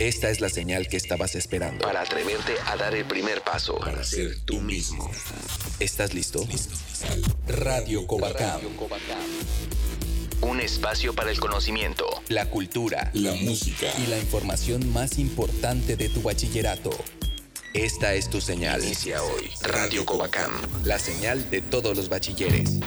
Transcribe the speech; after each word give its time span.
Esta 0.00 0.30
es 0.30 0.40
la 0.40 0.48
señal 0.48 0.88
que 0.88 0.96
estabas 0.96 1.34
esperando. 1.34 1.84
Para 1.84 2.00
atreverte 2.00 2.54
a 2.66 2.76
dar 2.76 2.94
el 2.94 3.04
primer 3.04 3.42
paso. 3.42 3.76
Para 3.78 4.02
ser 4.02 4.40
tú 4.46 4.58
mismo. 4.58 5.10
¿Estás 5.78 6.14
listo? 6.14 6.46
Radio 7.46 8.06
Covacam. 8.06 8.62
Un 10.40 10.60
espacio 10.60 11.14
para 11.14 11.30
el 11.30 11.38
conocimiento, 11.38 12.06
La 12.28 12.46
cultura 12.48 13.10
La 13.12 13.34
música. 13.34 13.88
y 14.02 14.06
la 14.06 14.16
información 14.18 14.90
más 14.90 15.18
importante 15.18 15.96
de 15.96 16.08
tu 16.08 16.22
bachillerato. 16.22 16.90
Esta 17.74 18.14
es 18.14 18.30
tu 18.30 18.40
señal. 18.40 18.82
inicia 18.82 19.22
hoy. 19.22 19.50
Radio 19.60 20.06
Covacam. 20.06 20.50
La 20.84 20.98
señal 20.98 21.50
de 21.50 21.60
todos 21.60 21.94
los 21.94 22.08
bachilleres. 22.08 22.78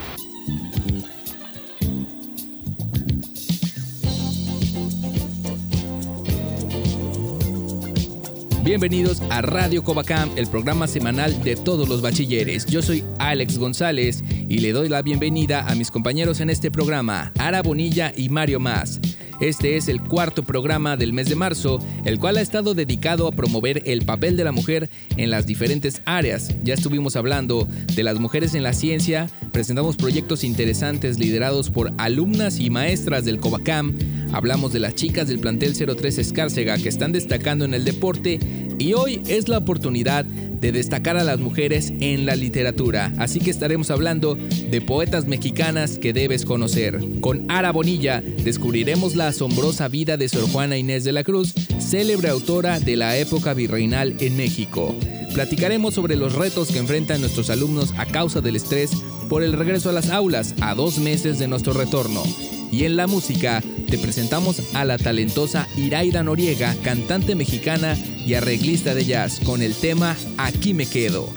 Bienvenidos 8.64 9.22
a 9.30 9.42
Radio 9.42 9.84
Covacam, 9.84 10.32
el 10.38 10.48
programa 10.48 10.88
semanal 10.88 11.44
de 11.44 11.58
todos 11.58 11.90
los 11.90 12.02
bachilleres. 12.02 12.66
Yo 12.66 12.82
soy 12.82 13.04
Alex 13.20 13.58
González 13.58 14.24
y 14.48 14.60
le 14.60 14.72
doy 14.72 14.88
la 14.88 15.02
bienvenida 15.02 15.68
a 15.68 15.76
mis 15.76 15.92
compañeros 15.92 16.40
en 16.40 16.50
este 16.50 16.72
programa, 16.72 17.34
Ara 17.38 17.62
Bonilla 17.62 18.14
y 18.16 18.30
Mario 18.30 18.62
Más. 18.62 19.02
Este 19.42 19.76
es 19.76 19.90
el 19.90 20.02
cuarto 20.02 20.44
programa 20.44 20.96
del 20.96 21.12
mes 21.12 21.28
de 21.28 21.36
marzo, 21.36 21.80
el 22.06 22.18
cual 22.18 22.38
ha 22.38 22.42
estado 22.42 22.74
dedicado 22.74 23.28
a 23.28 23.34
promover 23.34 23.82
el 23.86 24.06
papel 24.06 24.38
de 24.38 24.46
la 24.46 24.54
mujer 24.54 24.90
en 25.18 25.30
las 25.30 25.46
diferentes 25.46 26.02
áreas. 26.06 26.56
Ya 26.64 26.76
estuvimos 26.76 27.18
hablando 27.18 27.68
de 27.94 28.04
las 28.04 28.20
mujeres 28.20 28.56
en 28.56 28.64
la 28.64 28.72
ciencia, 28.72 29.30
presentamos 29.52 29.98
proyectos 29.98 30.46
interesantes 30.46 31.20
liderados 31.20 31.70
por 31.70 31.92
alumnas 31.98 32.62
y 32.62 32.70
maestras 32.70 33.26
del 33.26 33.42
Covacam, 33.42 33.98
hablamos 34.34 34.74
de 34.74 34.80
las 34.80 34.96
chicas 34.96 35.28
del 35.28 35.40
plantel 35.40 35.74
03 35.74 36.18
Escárcega 36.18 36.78
que 36.78 36.90
están 36.90 37.12
destacando 37.12 37.64
en 37.64 37.74
el 37.74 37.86
deporte 37.86 38.40
y 38.80 38.94
hoy 38.94 39.22
es 39.28 39.48
la 39.48 39.60
oportunidad 39.60 40.26
de 40.26 40.72
destacar 40.72 41.18
a 41.18 41.24
las 41.24 41.40
mujeres 41.40 41.94
en 42.00 42.26
la 42.26 42.36
literatura, 42.36 43.14
así 43.18 43.40
que 43.40 43.52
estaremos 43.52 43.92
hablando 43.92 44.36
de 44.36 44.82
poetas 44.82 45.26
mexicanas 45.26 46.00
que 46.00 46.14
debes 46.14 46.46
conocer. 46.46 47.00
Con 47.22 47.50
Ara 47.52 47.72
Bonilla 47.72 48.22
descubriremos 48.22 49.16
la 49.16 49.28
asombrosa 49.28 49.88
vida 49.88 50.18
de 50.18 50.30
Sor 50.30 50.50
Juana 50.50 50.78
Inés 50.78 51.04
de 51.04 51.12
la 51.12 51.24
Cruz, 51.24 51.54
célebre 51.80 52.30
autora 52.30 52.80
de 52.80 52.96
la 52.96 53.18
época 53.18 53.54
virreinal 53.54 54.16
en 54.20 54.36
México. 54.36 54.96
Platicaremos 55.34 55.96
sobre 55.96 56.16
los 56.16 56.34
retos 56.34 56.72
que 56.72 56.80
enfrentan 56.80 57.22
nuestros 57.22 57.50
alumnos 57.50 57.94
a 57.98 58.06
causa 58.06 58.40
del 58.42 58.56
estrés 58.56 58.92
por 59.30 59.44
el 59.44 59.54
regreso 59.54 59.90
a 59.90 59.94
las 59.94 60.10
aulas 60.10 60.56
a 60.62 60.76
dos 60.76 61.00
meses 61.00 61.40
de 61.40 61.48
nuestro 61.48 61.74
retorno. 61.74 62.24
Y 62.72 62.86
en 62.86 62.96
la 62.96 63.08
música 63.08 63.62
te 63.94 64.00
presentamos 64.00 64.60
a 64.74 64.86
la 64.86 64.98
talentosa 64.98 65.68
Iraida 65.78 66.24
Noriega, 66.24 66.76
cantante 66.82 67.36
mexicana 67.36 67.96
y 68.26 68.34
arreglista 68.34 68.96
de 68.96 69.06
jazz, 69.06 69.40
con 69.40 69.62
el 69.62 69.76
tema 69.76 70.18
Aquí 70.36 70.74
me 70.74 70.88
quedo. 70.88 71.30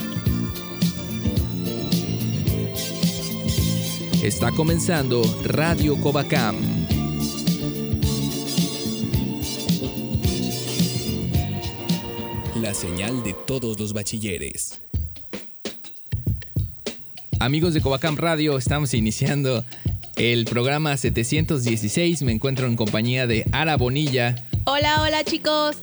Está 4.23 4.53
comenzando 4.53 5.23
Radio 5.45 6.01
Covacam. 6.01 6.57
La 12.63 12.73
señal 12.73 13.23
de 13.23 13.35
todos 13.47 13.79
los 13.79 13.93
bachilleres. 13.93 14.81
Amigos 17.39 17.75
de 17.75 17.83
Covacam 17.83 18.17
Radio, 18.17 18.57
estamos 18.57 18.95
iniciando 18.95 19.63
el 20.17 20.45
programa 20.47 20.97
716. 20.97 22.23
Me 22.23 22.33
encuentro 22.33 22.67
en 22.67 22.77
compañía 22.77 23.27
de 23.27 23.45
Ara 23.53 23.77
Bonilla 23.77 24.35
Hola, 24.65 25.03
hola 25.03 25.23
chicos. 25.25 25.77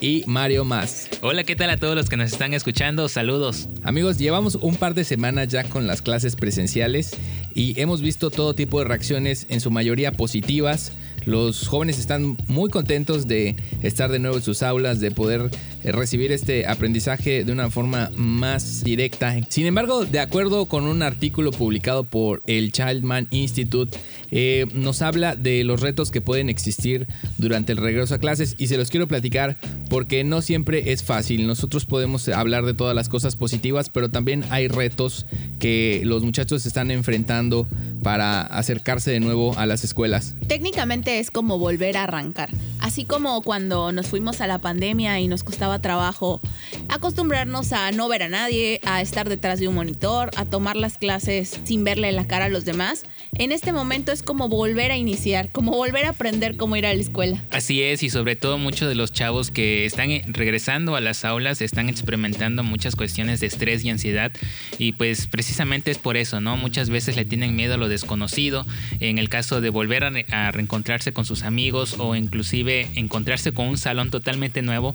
y 0.00 0.24
Mario 0.26 0.64
Más. 0.64 1.08
Hola, 1.22 1.44
¿qué 1.44 1.54
tal 1.56 1.70
a 1.70 1.76
todos 1.76 1.94
los 1.94 2.08
que 2.08 2.16
nos 2.16 2.32
están 2.32 2.54
escuchando? 2.54 3.08
Saludos. 3.08 3.68
Amigos, 3.84 4.18
llevamos 4.18 4.56
un 4.56 4.76
par 4.76 4.94
de 4.94 5.04
semanas 5.04 5.48
ya 5.48 5.64
con 5.64 5.86
las 5.86 6.02
clases 6.02 6.36
presenciales 6.36 7.12
y 7.54 7.80
hemos 7.80 8.02
visto 8.02 8.30
todo 8.30 8.54
tipo 8.54 8.80
de 8.80 8.86
reacciones, 8.86 9.46
en 9.48 9.60
su 9.60 9.70
mayoría 9.70 10.12
positivas. 10.12 10.92
Los 11.24 11.68
jóvenes 11.68 12.00
están 12.00 12.36
muy 12.48 12.68
contentos 12.68 13.28
de 13.28 13.54
estar 13.82 14.10
de 14.10 14.18
nuevo 14.18 14.36
en 14.36 14.42
sus 14.42 14.62
aulas, 14.64 14.98
de 14.98 15.12
poder 15.12 15.50
recibir 15.84 16.32
este 16.32 16.66
aprendizaje 16.66 17.44
de 17.44 17.52
una 17.52 17.70
forma 17.70 18.10
más 18.14 18.84
directa. 18.84 19.34
Sin 19.48 19.66
embargo, 19.66 20.04
de 20.04 20.20
acuerdo 20.20 20.66
con 20.66 20.84
un 20.84 21.02
artículo 21.02 21.50
publicado 21.50 22.04
por 22.04 22.42
el 22.46 22.72
Childman 22.72 23.28
Institute, 23.30 23.98
eh, 24.30 24.66
nos 24.72 25.02
habla 25.02 25.36
de 25.36 25.64
los 25.64 25.80
retos 25.80 26.10
que 26.10 26.20
pueden 26.20 26.48
existir 26.48 27.06
durante 27.38 27.72
el 27.72 27.78
regreso 27.78 28.14
a 28.14 28.18
clases 28.18 28.54
y 28.58 28.68
se 28.68 28.76
los 28.76 28.90
quiero 28.90 29.08
platicar 29.08 29.56
porque 29.90 30.24
no 30.24 30.40
siempre 30.40 30.92
es 30.92 31.02
fácil. 31.02 31.46
Nosotros 31.46 31.84
podemos 31.84 32.28
hablar 32.28 32.64
de 32.64 32.74
todas 32.74 32.94
las 32.94 33.08
cosas 33.08 33.36
positivas, 33.36 33.90
pero 33.90 34.10
también 34.10 34.44
hay 34.50 34.68
retos 34.68 35.26
que 35.58 36.02
los 36.04 36.22
muchachos 36.22 36.64
están 36.66 36.90
enfrentando 36.90 37.68
para 38.02 38.42
acercarse 38.42 39.10
de 39.10 39.20
nuevo 39.20 39.56
a 39.58 39.66
las 39.66 39.84
escuelas. 39.84 40.34
Técnicamente 40.46 41.18
es 41.18 41.30
como 41.30 41.58
volver 41.58 41.96
a 41.96 42.04
arrancar. 42.04 42.50
Así 42.80 43.04
como 43.04 43.42
cuando 43.42 43.92
nos 43.92 44.08
fuimos 44.08 44.40
a 44.40 44.46
la 44.46 44.58
pandemia 44.58 45.20
y 45.20 45.28
nos 45.28 45.44
costaba 45.44 45.71
trabajo 45.80 46.40
acostumbrarnos 46.88 47.72
a 47.72 47.90
no 47.92 48.08
ver 48.08 48.22
a 48.22 48.28
nadie, 48.28 48.80
a 48.84 49.00
estar 49.00 49.28
detrás 49.28 49.60
de 49.60 49.68
un 49.68 49.74
monitor, 49.74 50.30
a 50.36 50.44
tomar 50.44 50.76
las 50.76 50.98
clases 50.98 51.58
sin 51.64 51.84
verle 51.84 52.12
la 52.12 52.26
cara 52.26 52.46
a 52.46 52.48
los 52.48 52.64
demás. 52.64 53.04
En 53.38 53.50
este 53.52 53.72
momento 53.72 54.12
es 54.12 54.22
como 54.22 54.48
volver 54.48 54.90
a 54.90 54.96
iniciar, 54.96 55.50
como 55.52 55.72
volver 55.72 56.04
a 56.04 56.10
aprender 56.10 56.56
cómo 56.56 56.76
ir 56.76 56.86
a 56.86 56.92
la 56.94 57.00
escuela. 57.00 57.42
Así 57.50 57.82
es, 57.82 58.02
y 58.02 58.10
sobre 58.10 58.36
todo 58.36 58.58
muchos 58.58 58.88
de 58.88 58.94
los 58.94 59.12
chavos 59.12 59.50
que 59.50 59.86
están 59.86 60.10
eh, 60.10 60.22
regresando 60.26 60.96
a 60.96 61.00
las 61.00 61.24
aulas 61.24 61.62
están 61.62 61.88
experimentando 61.88 62.62
muchas 62.62 62.94
cuestiones 62.94 63.40
de 63.40 63.46
estrés 63.46 63.84
y 63.84 63.90
ansiedad. 63.90 64.32
Y 64.78 64.92
pues 64.92 65.26
precisamente 65.26 65.90
es 65.90 65.98
por 65.98 66.16
eso, 66.16 66.40
¿no? 66.40 66.56
Muchas 66.56 66.90
veces 66.90 67.16
le 67.16 67.24
tienen 67.24 67.56
miedo 67.56 67.74
a 67.74 67.76
lo 67.78 67.88
desconocido. 67.88 68.66
En 69.00 69.18
el 69.18 69.28
caso 69.28 69.60
de 69.60 69.70
volver 69.70 70.04
a, 70.04 70.10
re- 70.10 70.26
a 70.30 70.50
reencontrarse 70.50 71.12
con 71.12 71.24
sus 71.24 71.42
amigos 71.42 71.96
o 71.98 72.14
inclusive 72.14 72.88
encontrarse 72.96 73.52
con 73.52 73.66
un 73.68 73.78
salón 73.78 74.10
totalmente 74.10 74.60
nuevo. 74.62 74.94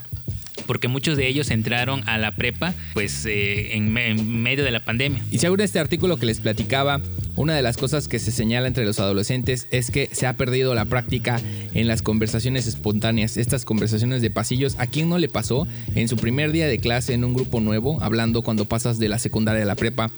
Porque 0.67 0.88
muchos 0.88 1.17
de 1.17 1.28
ellos 1.28 1.50
entraron 1.50 2.07
a 2.07 2.17
la 2.17 2.35
prepa, 2.35 2.73
pues 2.94 3.25
eh, 3.25 3.75
en, 3.75 3.97
en 3.97 4.44
medio 4.44 4.63
de 4.63 4.72
la 4.72 4.81
pandemia. 4.81 5.23
Y 5.31 5.39
según 5.39 5.61
este 5.61 5.79
artículo 5.79 6.17
que 6.17 6.25
les 6.25 6.39
platicaba, 6.39 7.01
una 7.38 7.55
de 7.55 7.61
las 7.61 7.78
cosas 7.78 8.07
que 8.07 8.17
se 8.17 8.31
señala 8.31 8.67
entre 8.67 8.83
los 8.83 9.00
adolescentes 9.00 9.67
es 9.69 9.91
que 9.91 10.09
se 10.11 10.25
ha 10.25 10.33
perdido 10.33 10.73
la 10.73 10.85
práctica 10.85 11.39
en 11.73 11.88
las 11.88 12.01
conversaciones 12.01 12.66
espontáneas, 12.66 13.38
estas 13.38 13.63
conversaciones 13.63 14.23
de 14.23 14.31
pasillos. 14.31 14.75
¿A 14.79 14.88
quién 14.88 15.07
no 15.07 15.19
le 15.19 15.29
pasó 15.29 15.67
en 15.94 16.07
su 16.07 16.17
primer 16.17 16.51
día 16.51 16.67
de 16.67 16.79
clase 16.79 17.13
en 17.13 17.23
un 17.23 17.35
grupo 17.35 17.61
nuevo, 17.61 18.01
hablando 18.01 18.41
cuando 18.41 18.66
pasas 18.66 18.97
de 18.97 19.07
la 19.07 19.19
secundaria 19.19 19.61
a 19.61 19.67
la 19.67 19.75
prepa? 19.75 20.09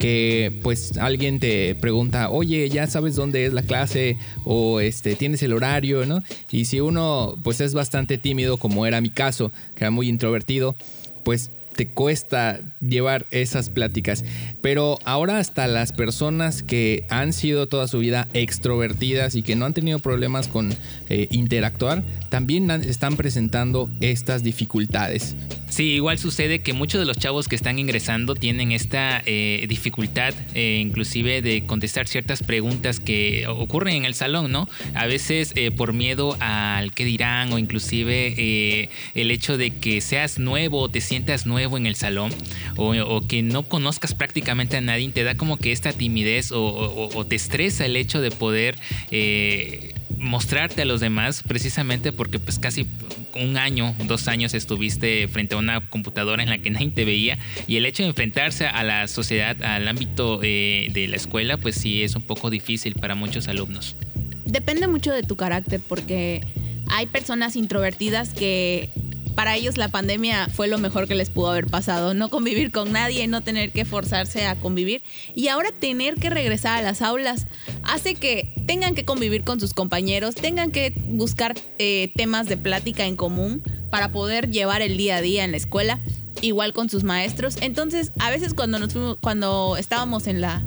Que 0.00 0.58
pues 0.62 0.96
alguien 0.96 1.38
te 1.40 1.74
pregunta, 1.74 2.30
oye, 2.30 2.70
ya 2.70 2.86
sabes 2.86 3.16
dónde 3.16 3.44
es 3.44 3.52
la 3.52 3.62
clase 3.62 4.16
o 4.44 4.80
este 4.80 5.14
tienes 5.14 5.42
el 5.42 5.52
horario, 5.52 6.06
¿no? 6.06 6.22
Y 6.50 6.64
si 6.64 6.80
uno 6.80 7.38
pues 7.44 7.60
es 7.60 7.74
bastante 7.74 8.16
tímido, 8.16 8.56
como 8.56 8.86
era 8.86 9.02
mi 9.02 9.10
caso, 9.10 9.52
que 9.74 9.84
era 9.84 9.90
muy 9.90 10.08
introvertido, 10.08 10.74
pues 11.22 11.50
te 11.76 11.88
cuesta 11.88 12.60
llevar 12.80 13.26
esas 13.30 13.68
pláticas. 13.68 14.24
Pero 14.62 14.98
ahora 15.04 15.38
hasta 15.38 15.66
las 15.66 15.92
personas 15.92 16.62
que 16.62 17.06
han 17.08 17.32
sido 17.32 17.66
toda 17.66 17.88
su 17.88 17.98
vida 17.98 18.28
extrovertidas 18.34 19.34
y 19.34 19.42
que 19.42 19.56
no 19.56 19.64
han 19.64 19.74
tenido 19.74 19.98
problemas 19.98 20.48
con 20.48 20.74
eh, 21.08 21.28
interactuar, 21.30 22.02
también 22.28 22.70
están 22.70 23.16
presentando 23.16 23.88
estas 24.00 24.42
dificultades. 24.42 25.34
Sí, 25.70 25.92
igual 25.92 26.18
sucede 26.18 26.58
que 26.58 26.72
muchos 26.72 26.98
de 26.98 27.06
los 27.06 27.16
chavos 27.16 27.46
que 27.46 27.54
están 27.54 27.78
ingresando 27.78 28.34
tienen 28.34 28.72
esta 28.72 29.22
eh, 29.24 29.64
dificultad, 29.68 30.34
eh, 30.52 30.80
inclusive 30.82 31.42
de 31.42 31.64
contestar 31.64 32.08
ciertas 32.08 32.42
preguntas 32.42 32.98
que 32.98 33.46
ocurren 33.46 33.94
en 33.94 34.04
el 34.04 34.14
salón, 34.14 34.50
¿no? 34.50 34.68
A 34.94 35.06
veces 35.06 35.52
eh, 35.54 35.70
por 35.70 35.92
miedo 35.92 36.36
al 36.40 36.92
qué 36.92 37.04
dirán 37.04 37.52
o 37.52 37.58
inclusive 37.58 38.90
el 39.14 39.30
hecho 39.30 39.56
de 39.56 39.70
que 39.70 40.00
seas 40.00 40.40
nuevo 40.40 40.80
o 40.80 40.88
te 40.88 41.00
sientas 41.00 41.46
nuevo 41.46 41.76
en 41.76 41.86
el 41.86 41.94
salón 41.94 42.32
o, 42.76 42.90
o 42.96 43.20
que 43.20 43.42
no 43.42 43.62
conozcas 43.62 44.12
prácticamente 44.12 44.49
a 44.50 44.80
nadie, 44.80 45.08
te 45.10 45.24
da 45.24 45.36
como 45.36 45.56
que 45.56 45.72
esta 45.72 45.92
timidez 45.92 46.52
o 46.52 47.26
te 47.28 47.36
estresa 47.36 47.86
el 47.86 47.96
hecho 47.96 48.20
de 48.20 48.30
poder... 48.30 48.76
eh, 49.10 49.94
mostrarte 50.20 50.82
a 50.82 50.84
los 50.84 51.00
demás 51.00 51.42
precisamente 51.42 52.12
porque 52.12 52.38
pues 52.38 52.58
casi 52.58 52.86
un 53.34 53.56
año, 53.56 53.94
dos 54.06 54.28
años 54.28 54.54
estuviste 54.54 55.26
frente 55.28 55.54
a 55.54 55.58
una 55.58 55.88
computadora 55.88 56.42
en 56.42 56.50
la 56.50 56.58
que 56.58 56.70
nadie 56.70 56.90
te 56.90 57.04
veía 57.04 57.38
y 57.66 57.76
el 57.76 57.86
hecho 57.86 58.02
de 58.02 58.10
enfrentarse 58.10 58.66
a 58.66 58.82
la 58.84 59.08
sociedad, 59.08 59.60
al 59.62 59.88
ámbito 59.88 60.40
eh, 60.42 60.88
de 60.92 61.08
la 61.08 61.16
escuela, 61.16 61.56
pues 61.56 61.76
sí 61.76 62.02
es 62.02 62.14
un 62.14 62.22
poco 62.22 62.50
difícil 62.50 62.94
para 62.94 63.14
muchos 63.14 63.48
alumnos. 63.48 63.96
Depende 64.44 64.86
mucho 64.88 65.12
de 65.12 65.22
tu 65.22 65.36
carácter 65.36 65.80
porque 65.88 66.42
hay 66.88 67.06
personas 67.06 67.56
introvertidas 67.56 68.34
que 68.34 68.90
para 69.34 69.56
ellos 69.56 69.76
la 69.76 69.88
pandemia 69.88 70.48
fue 70.48 70.68
lo 70.68 70.78
mejor 70.78 71.08
que 71.08 71.14
les 71.14 71.30
pudo 71.30 71.50
haber 71.50 71.66
pasado. 71.66 72.14
No 72.14 72.28
convivir 72.28 72.70
con 72.70 72.92
nadie, 72.92 73.26
no 73.26 73.40
tener 73.40 73.72
que 73.72 73.84
forzarse 73.84 74.46
a 74.46 74.56
convivir 74.56 75.02
y 75.34 75.48
ahora 75.48 75.70
tener 75.72 76.16
que 76.16 76.30
regresar 76.30 76.78
a 76.78 76.82
las 76.82 77.02
aulas 77.02 77.46
hace 77.82 78.14
que 78.14 78.54
tengan 78.66 78.94
que 78.94 79.04
convivir 79.04 79.44
con 79.44 79.60
sus 79.60 79.74
compañeros, 79.74 80.34
tengan 80.34 80.70
que 80.70 80.92
buscar 81.08 81.54
eh, 81.78 82.12
temas 82.16 82.46
de 82.46 82.56
plática 82.56 83.06
en 83.06 83.16
común 83.16 83.62
para 83.90 84.12
poder 84.12 84.50
llevar 84.50 84.82
el 84.82 84.96
día 84.96 85.16
a 85.16 85.22
día 85.22 85.44
en 85.44 85.50
la 85.50 85.56
escuela, 85.56 85.98
igual 86.42 86.72
con 86.72 86.88
sus 86.88 87.04
maestros. 87.04 87.56
Entonces, 87.60 88.12
a 88.18 88.30
veces 88.30 88.54
cuando 88.54 88.78
nos 88.78 89.18
cuando 89.20 89.76
estábamos 89.76 90.26
en 90.26 90.40
la, 90.40 90.64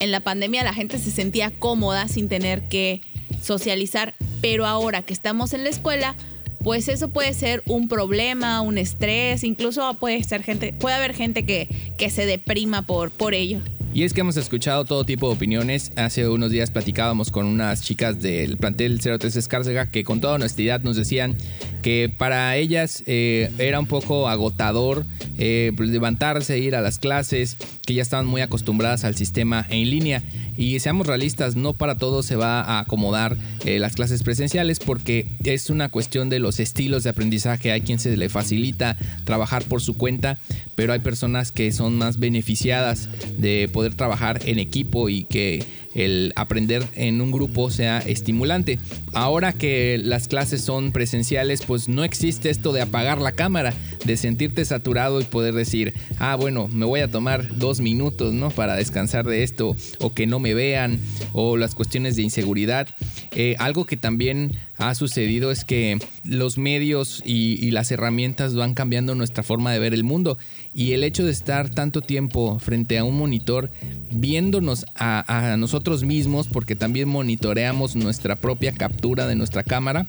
en 0.00 0.10
la 0.10 0.20
pandemia, 0.20 0.64
la 0.64 0.74
gente 0.74 0.98
se 0.98 1.10
sentía 1.10 1.50
cómoda 1.50 2.08
sin 2.08 2.28
tener 2.28 2.68
que 2.68 3.02
socializar, 3.42 4.14
pero 4.40 4.66
ahora 4.66 5.02
que 5.02 5.12
estamos 5.12 5.52
en 5.52 5.64
la 5.64 5.70
escuela, 5.70 6.16
pues 6.64 6.88
eso 6.88 7.08
puede 7.08 7.34
ser 7.34 7.62
un 7.66 7.88
problema, 7.88 8.62
un 8.62 8.78
estrés, 8.78 9.44
incluso 9.44 9.92
puede 9.94 10.24
ser 10.24 10.42
gente, 10.42 10.72
puede 10.72 10.96
haber 10.96 11.14
gente 11.14 11.44
que, 11.44 11.68
que 11.98 12.08
se 12.08 12.24
deprima 12.24 12.82
por, 12.82 13.10
por 13.10 13.34
ello. 13.34 13.60
Y 13.94 14.02
es 14.02 14.12
que 14.12 14.22
hemos 14.22 14.36
escuchado 14.36 14.84
todo 14.84 15.04
tipo 15.04 15.28
de 15.28 15.36
opiniones. 15.36 15.92
Hace 15.94 16.28
unos 16.28 16.50
días 16.50 16.72
platicábamos 16.72 17.30
con 17.30 17.46
unas 17.46 17.80
chicas 17.80 18.20
del 18.20 18.56
plantel 18.56 19.00
03 19.00 19.36
Escárcega 19.36 19.88
que 19.88 20.02
con 20.02 20.20
toda 20.20 20.34
honestidad 20.34 20.80
nos 20.80 20.96
decían 20.96 21.36
que 21.80 22.08
para 22.08 22.56
ellas 22.56 23.04
eh, 23.06 23.52
era 23.58 23.78
un 23.78 23.86
poco 23.86 24.28
agotador 24.28 25.06
eh, 25.38 25.70
pues, 25.76 25.90
levantarse, 25.90 26.58
ir 26.58 26.74
a 26.74 26.80
las 26.80 26.98
clases, 26.98 27.56
que 27.86 27.94
ya 27.94 28.02
estaban 28.02 28.26
muy 28.26 28.40
acostumbradas 28.40 29.04
al 29.04 29.14
sistema 29.14 29.64
en 29.68 29.90
línea. 29.90 30.24
Y 30.56 30.78
seamos 30.80 31.06
realistas, 31.06 31.56
no 31.56 31.72
para 31.72 31.96
todos 31.96 32.26
se 32.26 32.36
va 32.36 32.62
a 32.62 32.80
acomodar 32.80 33.36
eh, 33.64 33.78
las 33.78 33.94
clases 33.94 34.22
presenciales 34.22 34.78
porque 34.78 35.28
es 35.44 35.70
una 35.70 35.88
cuestión 35.88 36.30
de 36.30 36.38
los 36.38 36.58
estilos 36.58 37.02
de 37.04 37.10
aprendizaje. 37.10 37.70
Hay 37.70 37.82
quien 37.82 37.98
se 37.98 38.16
le 38.16 38.28
facilita 38.28 38.96
trabajar 39.24 39.64
por 39.64 39.82
su 39.82 39.96
cuenta, 39.96 40.38
pero 40.74 40.92
hay 40.92 41.00
personas 41.00 41.52
que 41.52 41.70
son 41.72 41.98
más 41.98 42.18
beneficiadas 42.18 43.08
de 43.36 43.68
poder 43.72 43.83
trabajar 43.90 44.40
en 44.46 44.58
equipo 44.58 45.08
y 45.08 45.24
que 45.24 45.64
el 45.94 46.32
aprender 46.36 46.84
en 46.96 47.20
un 47.20 47.30
grupo 47.30 47.70
sea 47.70 47.98
estimulante. 47.98 48.78
Ahora 49.12 49.52
que 49.52 49.98
las 50.02 50.28
clases 50.28 50.60
son 50.62 50.92
presenciales, 50.92 51.62
pues 51.64 51.88
no 51.88 52.04
existe 52.04 52.50
esto 52.50 52.72
de 52.72 52.82
apagar 52.82 53.20
la 53.20 53.32
cámara, 53.32 53.72
de 54.04 54.16
sentirte 54.16 54.64
saturado 54.64 55.20
y 55.20 55.24
poder 55.24 55.54
decir, 55.54 55.94
ah, 56.18 56.34
bueno, 56.34 56.68
me 56.68 56.84
voy 56.84 57.00
a 57.00 57.10
tomar 57.10 57.56
dos 57.58 57.80
minutos, 57.80 58.34
¿no? 58.34 58.50
Para 58.50 58.74
descansar 58.74 59.24
de 59.24 59.42
esto, 59.42 59.76
o 60.00 60.14
que 60.14 60.26
no 60.26 60.40
me 60.40 60.54
vean, 60.54 60.98
o 61.32 61.56
las 61.56 61.74
cuestiones 61.74 62.16
de 62.16 62.22
inseguridad. 62.22 62.88
Eh, 63.32 63.54
algo 63.58 63.84
que 63.84 63.96
también 63.96 64.52
ha 64.76 64.94
sucedido 64.94 65.50
es 65.50 65.64
que 65.64 65.98
los 66.24 66.58
medios 66.58 67.22
y, 67.24 67.70
las 67.70 67.90
herramientas 67.90 68.54
van 68.54 68.74
cambiando 68.74 69.14
nuestra 69.14 69.42
forma 69.42 69.72
de 69.72 69.78
ver 69.78 69.94
el 69.94 70.04
mundo 70.04 70.38
y 70.74 70.92
el 70.92 71.04
hecho 71.04 71.24
de 71.24 71.30
estar 71.30 71.70
tanto 71.70 72.00
tiempo 72.00 72.58
frente 72.58 72.98
a 72.98 73.04
un 73.04 73.16
monitor 73.16 73.70
viéndonos 74.10 74.84
a, 74.96 75.56
nosotros 75.56 76.02
mismos 76.02 76.48
porque 76.48 76.74
también 76.74 77.08
monitoreamos 77.08 77.94
nuestra 77.94 78.36
propia 78.36 78.72
captura 78.72 79.26
de 79.26 79.36
nuestra 79.36 79.62
cámara 79.62 80.06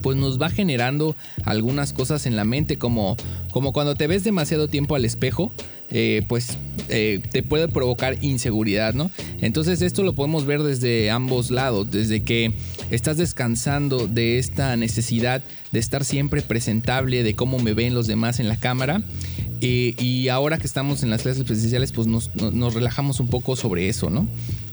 pues 0.00 0.16
nos 0.16 0.40
va 0.40 0.50
generando 0.50 1.14
algunas 1.44 1.92
cosas 1.92 2.26
en 2.26 2.34
la 2.34 2.44
mente 2.44 2.76
como, 2.76 3.16
como 3.52 3.72
cuando 3.72 3.94
te 3.94 4.08
ves 4.08 4.24
demasiado 4.24 4.66
tiempo 4.66 4.96
al 4.96 5.04
espejo 5.04 5.52
eh, 5.94 6.22
pues 6.26 6.56
eh, 6.88 7.20
te 7.30 7.42
puede 7.42 7.68
provocar 7.68 8.16
inseguridad, 8.24 8.94
¿no? 8.94 9.10
Entonces 9.42 9.82
esto 9.82 10.02
lo 10.02 10.14
podemos 10.14 10.46
ver 10.46 10.62
desde 10.62 11.10
ambos 11.10 11.50
lados, 11.50 11.90
desde 11.90 12.22
que 12.22 12.54
estás 12.90 13.18
descansando 13.18 14.08
de 14.08 14.38
esta 14.38 14.74
necesidad 14.78 15.42
de 15.70 15.78
estar 15.78 16.06
siempre 16.06 16.40
presentable, 16.40 17.22
de 17.22 17.34
cómo 17.34 17.58
me 17.58 17.74
ven 17.74 17.92
los 17.92 18.06
demás 18.06 18.40
en 18.40 18.48
la 18.48 18.56
cámara. 18.56 19.02
Y 19.62 20.28
ahora 20.28 20.58
que 20.58 20.66
estamos 20.66 21.02
en 21.02 21.10
las 21.10 21.22
clases 21.22 21.44
presenciales, 21.44 21.92
pues 21.92 22.06
nos, 22.06 22.34
nos 22.34 22.74
relajamos 22.74 23.20
un 23.20 23.28
poco 23.28 23.54
sobre 23.56 23.88
eso, 23.88 24.10
¿no? 24.10 24.26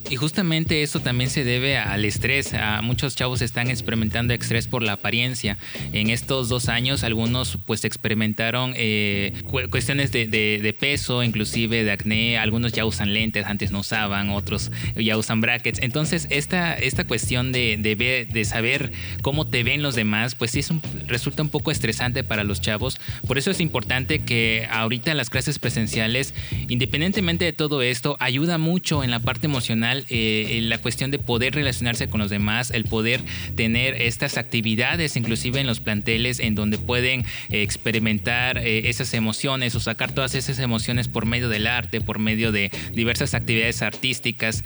Y 0.09 0.15
justamente 0.15 0.81
eso 0.81 1.01
también 1.01 1.29
se 1.29 1.44
debe 1.44 1.77
al 1.77 2.03
estrés. 2.03 2.56
A 2.56 2.81
muchos 2.81 3.15
chavos 3.15 3.44
están 3.44 3.69
experimentando 3.69 4.33
estrés 4.33 4.67
por 4.67 4.81
la 4.81 4.94
apariencia. 4.94 5.59
En 5.94 6.09
estos 6.09 6.50
dos 6.50 6.67
años 6.67 7.03
algunos 7.03 7.59
pues 7.65 7.85
experimentaron 7.85 8.73
eh, 8.75 9.33
cuestiones 9.69 10.11
de, 10.11 10.75
peso, 10.79 11.21
inclusive 11.21 11.83
de 11.83 11.91
acné. 11.91 12.39
Algunos 12.39 12.71
ya 12.71 12.85
usan 12.85 13.13
lentes, 13.13 13.45
antes 13.45 13.71
no 13.71 13.81
usaban, 13.81 14.31
otros 14.31 14.71
ya 14.95 15.15
usan 15.15 15.41
brackets. 15.41 15.79
Entonces 15.83 16.25
esta, 16.31 16.73
esta 16.73 17.06
cuestión 17.06 17.51
de, 17.51 17.77
de 17.77 18.45
saber 18.45 18.91
cómo 19.21 19.45
te 19.47 19.61
ven 19.61 19.83
los 19.83 19.94
demás, 19.94 20.33
pues 20.33 20.51
sí 20.51 20.59
es 20.59 20.69
resulta 21.06 21.44
un 21.44 21.50
poco 21.50 21.69
estresante 21.69 22.23
para 22.23 22.44
los 22.44 22.61
chavos. 22.61 23.00
Por 23.27 23.38
eso 23.38 23.51
es 23.51 23.59
importante 23.59 24.19
que 24.19 24.67
ahorita 24.71 25.13
las 25.13 25.29
clases 25.29 25.59
presenciales, 25.59 26.33
independientemente 26.67 27.45
de 27.45 27.53
todo 27.53 27.83
esto, 27.83 28.17
ayuda 28.19 28.57
mucho 28.57 29.03
en 29.03 29.11
la 29.11 29.19
parte 29.19 29.45
emocional 29.45 29.99
eh, 30.10 30.60
la 30.63 30.78
cuestión 30.78 31.12
de 31.12 31.19
poder 31.19 31.56
relacionarse 31.56 32.10
con 32.10 32.19
los 32.19 32.30
demás, 32.30 32.72
el 32.72 32.86
poder 32.86 33.22
tener 33.56 34.01
estas 34.01 34.38
actividades, 34.38 35.16
inclusive 35.16 35.60
en 35.60 35.68
los 35.68 35.80
planteles, 35.80 36.40
en 36.40 36.56
donde 36.56 36.78
pueden 36.78 37.25
eh, 37.50 37.62
experimentar 37.62 38.57
eh, 38.57 38.90
esas 38.90 39.13
emociones 39.13 39.75
o 39.75 39.80
sacar 39.80 40.12
todas 40.12 40.36
esas 40.36 40.60
emociones 40.60 41.07
por 41.07 41.25
medio 41.25 41.50
del 41.50 41.68
arte, 41.68 42.01
por 42.01 42.19
medio 42.19 42.51
de 42.51 42.72
diversas 42.94 43.34
actividades 43.34 43.81
artísticas 43.81 44.63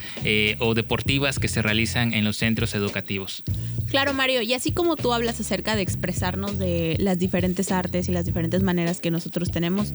o 0.60 0.74
deportivas 0.74 1.40
que 1.40 1.48
se 1.48 1.62
realizan 1.62 2.14
en 2.14 2.24
los 2.24 2.38
centros 2.38 2.76
educativos. 2.76 3.44
Claro, 3.88 4.14
Mario, 4.14 4.42
y 4.42 4.54
así 4.54 4.72
como 4.72 4.96
tú 4.96 5.14
hablas 5.14 5.40
acerca 5.40 5.76
de 5.76 5.82
expresarnos 5.82 6.58
de 6.58 6.96
las 7.00 7.20
diferentes 7.20 7.72
artes 7.72 8.10
y 8.10 8.12
las 8.12 8.26
diferentes 8.26 8.64
maneras 8.64 9.00
que 9.00 9.12
nosotros 9.12 9.52
tenemos 9.52 9.94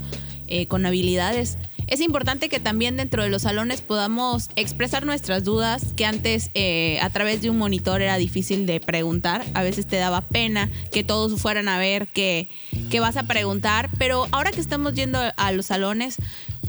con 0.69 0.87
habilidades, 0.87 1.59
es 1.89 2.01
importante 2.01 2.49
que 2.49 2.61
también 2.61 2.97
dentro 2.97 3.23
de 3.23 3.31
los 3.31 3.43
salones 3.43 3.81
podamos 3.81 4.51
expresar 4.57 5.07
nuestras 5.07 5.43
dudas, 5.43 5.95
que 5.97 6.05
antes 6.05 6.51
eh, 6.55 6.99
a 7.01 7.11
través 7.11 7.41
de 7.41 7.51
un 7.51 7.57
monitor 7.57 8.03
era 8.03 8.17
difícil 8.19 8.67
de 8.67 8.79
preguntar, 8.79 9.45
a 9.55 9.63
veces 9.63 9.87
te 9.87 9.97
daba 9.97 10.21
pena 10.21 10.71
que 10.93 11.03
todos 11.03 11.41
fueran 11.41 11.69
a 11.69 11.79
ver 11.79 12.09
qué, 12.09 12.51
vas 13.01 13.17
a 13.17 13.23
preguntar, 13.23 13.89
pero 13.99 14.27
ahora 14.33 14.51
que 14.51 14.61
estamos 14.61 14.93
yendo 14.95 15.19
a 15.35 15.53
los 15.53 15.67
salones, 15.67 16.17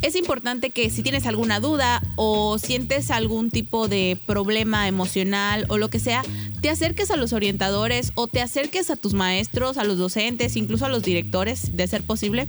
es 0.01 0.15
importante 0.15 0.69
que 0.69 0.89
si 0.89 1.03
tienes 1.03 1.25
alguna 1.25 1.59
duda 1.59 2.01
o 2.15 2.57
sientes 2.57 3.11
algún 3.11 3.49
tipo 3.49 3.89
de 3.89 4.17
problema 4.25 4.87
emocional 4.87 5.65
o 5.67 5.77
lo 5.77 5.89
que 5.89 5.99
sea, 5.99 6.21
te 6.61 6.69
acerques 6.69 7.11
a 7.11 7.17
los 7.17 7.33
orientadores 7.33 8.13
o 8.15 8.27
te 8.27 8.41
acerques 8.41 8.89
a 8.89 8.95
tus 8.95 9.13
maestros, 9.13 9.77
a 9.77 9.83
los 9.83 9.97
docentes, 9.97 10.55
incluso 10.55 10.85
a 10.85 10.89
los 10.89 11.03
directores, 11.03 11.75
de 11.75 11.87
ser 11.87 12.03
posible, 12.03 12.47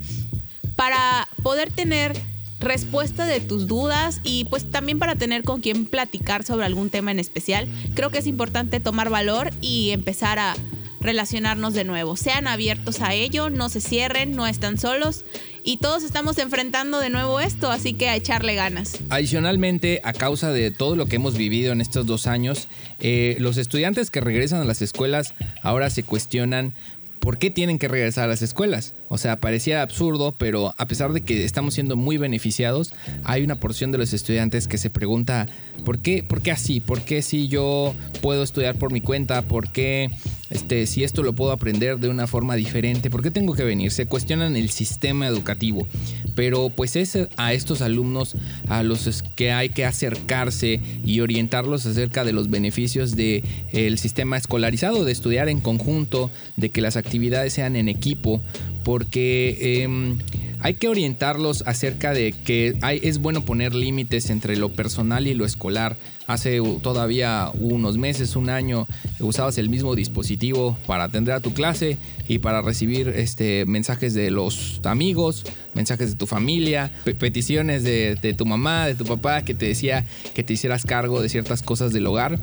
para 0.77 1.29
poder 1.43 1.73
tener 1.73 2.13
respuesta 2.61 3.25
de 3.27 3.41
tus 3.41 3.67
dudas 3.67 4.21
y 4.23 4.45
pues 4.45 4.71
también 4.71 4.99
para 4.99 5.17
tener 5.17 5.43
con 5.43 5.61
quien 5.61 5.87
platicar 5.87 6.45
sobre 6.45 6.67
algún 6.67 6.91
tema 6.91 7.11
en 7.11 7.19
especial. 7.19 7.67
Creo 7.95 8.11
que 8.11 8.19
es 8.19 8.27
importante 8.27 8.81
tomar 8.81 9.11
valor 9.11 9.51
y 9.61 9.91
empezar 9.91 10.39
a 10.39 10.55
relacionarnos 11.01 11.73
de 11.73 11.85
nuevo. 11.85 12.15
Sean 12.15 12.47
abiertos 12.47 13.01
a 13.01 13.15
ello, 13.15 13.49
no 13.49 13.71
se 13.71 13.81
cierren, 13.81 14.37
no 14.37 14.47
están 14.47 14.79
solos 14.79 15.25
y 15.65 15.79
todos 15.79 16.05
estamos 16.05 16.39
enfrentando 16.39 17.01
de 17.01 17.11
nuevo 17.11 17.41
esto, 17.41 17.71
así 17.71 17.95
que 17.95 18.09
a 18.09 18.17
echarle 18.17 18.55
ganas. 18.55 18.99
Adicionalmente, 19.09 20.01
a 20.05 20.13
causa 20.13 20.53
de 20.53 20.71
todo 20.71 20.97
lo 20.97 21.07
que 21.07 21.17
hemos 21.17 21.37
vivido 21.37 21.73
en 21.73 21.81
estos 21.81 22.07
dos 22.07 22.27
años, 22.27 22.69
eh, 23.01 23.37
los 23.41 23.57
estudiantes 23.57 24.11
que 24.11 24.21
regresan 24.21 24.61
a 24.61 24.65
las 24.65 24.83
escuelas 24.83 25.35
ahora 25.63 25.91
se 25.91 26.03
cuestionan 26.03 26.75
¿por 27.21 27.39
qué 27.39 27.51
tienen 27.51 27.79
que 27.79 27.89
regresar 27.89 28.25
a 28.25 28.29
las 28.29 28.43
escuelas? 28.43 28.95
O 29.09 29.19
sea, 29.19 29.41
parecía 29.41 29.83
absurdo, 29.83 30.35
pero 30.37 30.75
a 30.77 30.87
pesar 30.87 31.13
de 31.13 31.21
que 31.21 31.45
estamos 31.45 31.75
siendo 31.75 31.97
muy 31.97 32.17
beneficiados, 32.17 32.93
hay 33.25 33.45
una 33.45 33.61
porción 33.61 33.93
de 33.93 33.99
los 33.99 34.13
estudiantes 34.13 34.67
que 34.67 34.79
se 34.79 34.91
pregunta, 34.91 35.47
¿por 35.85 36.01
qué, 36.01 36.23
por 36.23 36.43
qué 36.43 36.51
así? 36.51 36.81
¿Por 36.81 37.03
qué 37.03 37.23
si 37.23 37.49
yo 37.49 37.95
puedo 38.23 38.43
estudiar 38.43 38.77
por 38.77 38.93
mi 38.93 39.01
cuenta? 39.01 39.43
¿Por 39.43 39.71
qué 39.71 40.11
este, 40.51 40.87
si 40.87 41.05
esto 41.05 41.23
lo 41.23 41.33
puedo 41.33 41.53
aprender 41.53 41.99
de 41.99 42.09
una 42.09 42.27
forma 42.27 42.57
diferente? 42.57 43.09
¿Por 43.11 43.23
qué 43.23 43.31
tengo 43.31 43.55
que 43.55 43.65
venir? 43.65 43.93
Se 43.93 44.07
cuestionan 44.07 44.57
el 44.57 44.71
sistema 44.71 45.27
educativo. 45.27 45.87
Pero 46.35 46.71
pues 46.71 46.97
es 46.97 47.17
a 47.37 47.53
estos 47.53 47.83
alumnos 47.83 48.37
a 48.69 48.83
los 48.83 49.23
que 49.37 49.53
hay 49.53 49.71
que 49.71 49.85
acercarse 49.85 50.81
y 51.05 51.21
orientarlos 51.21 51.87
acerca 51.87 52.25
de 52.25 52.33
los 52.33 52.51
beneficios 52.51 53.17
del 53.17 53.45
el 53.73 53.99
sistema 53.99 54.37
escolarizado, 54.37 55.05
de 55.05 55.13
estudiar 55.13 55.49
en 55.49 55.61
conjunto, 55.61 56.31
de 56.57 56.71
que 56.71 56.81
las 56.81 56.97
actividades 56.97 57.53
sean 57.53 57.77
en 57.77 57.89
equipo, 57.89 58.41
porque 58.85 59.83
em, 59.83 60.19
hay 60.63 60.75
que 60.75 60.89
orientarlos 60.89 61.63
acerca 61.67 62.13
de 62.13 62.33
que 62.33 62.77
hay, 62.83 63.01
es 63.03 63.19
bueno 63.19 63.45
poner 63.45 63.75
límites 63.75 64.31
entre 64.31 64.57
lo 64.57 64.71
personal 64.71 65.27
y 65.27 65.35
lo 65.35 65.45
escolar 65.45 65.97
hace 66.33 66.61
todavía 66.83 67.51
unos 67.55 67.99
meses, 67.99 68.37
un 68.37 68.51
año, 68.51 68.87
usabas 69.19 69.59
el 69.59 69.69
mismo 69.69 69.97
dispositivo 69.97 70.77
para 70.87 71.05
atender 71.05 71.35
a 71.35 71.41
tu 71.41 71.53
clase 71.53 71.99
y 72.29 72.39
para 72.39 72.63
recibir 72.63 73.09
este, 73.09 73.65
mensajes 73.67 74.15
de 74.15 74.31
los 74.31 74.81
amigos, 74.85 75.45
mensajes 75.75 76.11
de 76.11 76.17
tu 76.17 76.27
familia, 76.27 76.93
peticiones 77.19 77.83
de, 77.83 78.35
tu 78.39 78.47
mamá, 78.47 78.87
de 78.87 78.95
tu 78.95 79.05
papá 79.05 79.43
que 79.43 79.55
te 79.55 79.67
decía 79.67 80.07
que 80.35 80.45
te 80.45 80.53
hicieras 80.53 80.85
cargo 80.85 81.21
de 81.21 81.29
ciertas 81.29 81.63
cosas 81.63 81.93
del 81.93 82.07
hogar. 82.07 82.39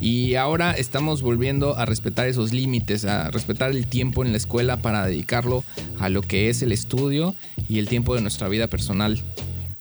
Y 0.00 0.36
ahora 0.36 0.72
estamos 0.72 1.22
volviendo 1.22 1.76
a 1.76 1.84
respetar 1.84 2.28
esos 2.28 2.52
límites, 2.52 3.04
a 3.04 3.30
respetar 3.30 3.72
el 3.72 3.86
tiempo 3.88 4.24
en 4.24 4.30
la 4.30 4.36
escuela 4.36 4.76
para 4.76 5.04
dedicarlo 5.06 5.64
a 5.98 6.08
lo 6.08 6.22
que 6.22 6.48
es 6.48 6.62
el 6.62 6.70
estudio 6.70 7.34
y 7.68 7.78
el 7.78 7.88
tiempo 7.88 8.14
de 8.14 8.20
nuestra 8.20 8.48
vida 8.48 8.66
personal. 8.66 9.22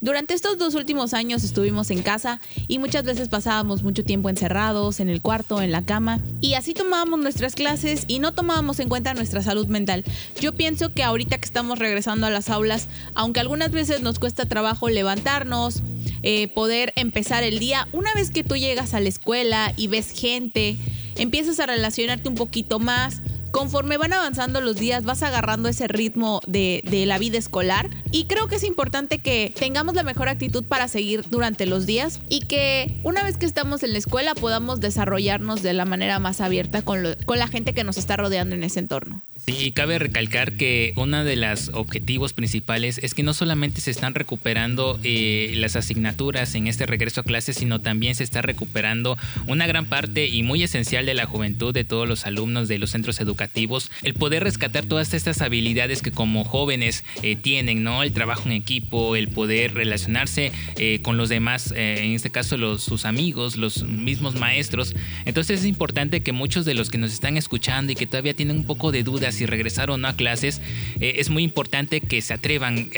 Durante 0.03 0.33
estos 0.33 0.57
dos 0.57 0.73
últimos 0.73 1.13
años 1.13 1.43
estuvimos 1.43 1.91
en 1.91 2.01
casa 2.01 2.41
y 2.67 2.79
muchas 2.79 3.03
veces 3.03 3.29
pasábamos 3.29 3.83
mucho 3.83 4.03
tiempo 4.03 4.31
encerrados 4.31 4.99
en 4.99 5.09
el 5.09 5.21
cuarto, 5.21 5.61
en 5.61 5.71
la 5.71 5.83
cama 5.83 6.19
y 6.41 6.55
así 6.55 6.73
tomábamos 6.73 7.19
nuestras 7.19 7.53
clases 7.53 8.05
y 8.07 8.17
no 8.17 8.33
tomábamos 8.33 8.79
en 8.79 8.89
cuenta 8.89 9.13
nuestra 9.13 9.43
salud 9.43 9.67
mental. 9.67 10.03
Yo 10.39 10.55
pienso 10.55 10.91
que 10.91 11.03
ahorita 11.03 11.37
que 11.37 11.45
estamos 11.45 11.77
regresando 11.77 12.25
a 12.25 12.31
las 12.31 12.49
aulas, 12.49 12.87
aunque 13.13 13.41
algunas 13.41 13.69
veces 13.69 14.01
nos 14.01 14.17
cuesta 14.17 14.47
trabajo 14.47 14.89
levantarnos, 14.89 15.83
eh, 16.23 16.47
poder 16.47 16.93
empezar 16.95 17.43
el 17.43 17.59
día, 17.59 17.87
una 17.93 18.11
vez 18.15 18.31
que 18.31 18.43
tú 18.43 18.55
llegas 18.55 18.95
a 18.95 19.01
la 19.01 19.09
escuela 19.09 19.71
y 19.77 19.85
ves 19.85 20.09
gente, 20.09 20.77
empiezas 21.15 21.59
a 21.59 21.67
relacionarte 21.67 22.27
un 22.27 22.35
poquito 22.35 22.79
más 22.79 23.21
conforme 23.51 23.97
van 23.97 24.13
avanzando 24.13 24.61
los 24.61 24.77
días 24.77 25.03
vas 25.03 25.23
agarrando 25.23 25.69
ese 25.69 25.87
ritmo 25.87 26.41
de, 26.47 26.81
la 27.07 27.17
vida 27.17 27.37
escolar 27.37 27.89
y 28.11 28.25
creo 28.25 28.47
que 28.47 28.55
es 28.55 28.63
importante 28.63 29.19
que 29.19 29.53
tengamos 29.57 29.95
la 29.95 30.03
mejor 30.03 30.29
actitud 30.29 30.63
para 30.63 30.87
seguir 30.87 31.23
durante 31.29 31.65
los 31.65 31.85
días 31.85 32.19
y 32.29 32.41
que 32.41 32.99
una 33.03 33.23
vez 33.23 33.37
que 33.37 33.45
estamos 33.45 33.83
en 33.83 33.93
la 33.93 33.99
escuela 33.99 34.35
podamos 34.35 34.79
desarrollarnos 34.79 35.61
de 35.61 35.73
la 35.73 35.85
manera 35.85 36.19
más 36.19 36.41
abierta 36.41 36.81
con, 36.81 37.03
la 37.03 37.47
gente 37.47 37.73
que 37.73 37.83
nos 37.83 37.97
está 37.97 38.17
rodeando 38.17 38.55
en 38.55 38.63
ese 38.63 38.79
entorno. 38.79 39.21
Sí, 39.43 39.71
cabe 39.71 39.97
recalcar 39.97 40.53
que 40.53 40.93
uno 40.97 41.23
de 41.23 41.35
los 41.35 41.71
objetivos 41.73 42.33
principales 42.33 42.99
es 42.99 43.15
que 43.15 43.23
no 43.23 43.33
solamente 43.33 43.81
se 43.81 43.89
están 43.89 44.13
recuperando 44.13 44.99
eh, 45.03 45.53
las 45.55 45.75
asignaturas 45.75 46.53
en 46.53 46.67
este 46.67 46.85
regreso 46.85 47.21
a 47.21 47.23
clases, 47.23 47.55
sino 47.55 47.79
también 47.79 48.13
se 48.13 48.23
está 48.23 48.43
recuperando 48.43 49.17
una 49.47 49.65
gran 49.65 49.87
parte 49.87 50.27
y 50.27 50.43
muy 50.43 50.61
esencial 50.61 51.07
de 51.07 51.15
la 51.15 51.25
juventud 51.25 51.73
de 51.73 51.83
todos 51.83 52.07
los 52.07 52.27
alumnos 52.27 52.67
de 52.67 52.77
los 52.77 52.91
centros 52.91 53.19
educativos, 53.19 53.89
el 54.03 54.13
poder 54.13 54.43
rescatar 54.43 54.85
todas 54.85 55.11
estas 55.15 55.41
habilidades 55.41 56.03
que 56.03 56.11
como 56.11 56.43
jóvenes 56.43 57.03
eh, 57.23 57.35
tienen, 57.35 57.83
¿no? 57.83 58.03
El 58.03 58.13
trabajo 58.13 58.43
en 58.45 58.51
equipo, 58.51 59.15
el 59.15 59.27
poder 59.29 59.73
relacionarse 59.73 60.51
eh, 60.75 60.99
con 61.01 61.17
los 61.17 61.29
demás, 61.29 61.73
en 61.75 62.11
este 62.11 62.29
caso 62.29 62.57
los, 62.57 62.83
sus 62.83 63.05
amigos, 63.05 63.57
los 63.57 63.83
mismos 63.83 64.35
maestros. 64.35 64.93
Entonces 65.25 65.61
es 65.61 65.65
importante 65.65 66.21
que 66.21 66.31
muchos 66.31 66.63
de 66.63 66.75
los 66.75 66.91
que 66.91 66.99
nos 66.99 67.11
están 67.11 67.37
escuchando 67.37 67.91
y 67.91 67.95
que 67.95 68.05
todavía 68.05 68.35
tienen 68.35 68.57
un 68.57 68.65
poco 68.65 68.91
de 68.91 69.01
dudas 69.01 69.30
si 69.31 69.45
regresar 69.45 69.91
o 69.91 69.97
no 69.97 70.07
a 70.07 70.15
clases, 70.15 70.61
eh, 70.99 71.13
es 71.17 71.29
muy 71.29 71.43
importante 71.43 72.01
que 72.01 72.21
se 72.21 72.33
atrevan. 72.33 72.89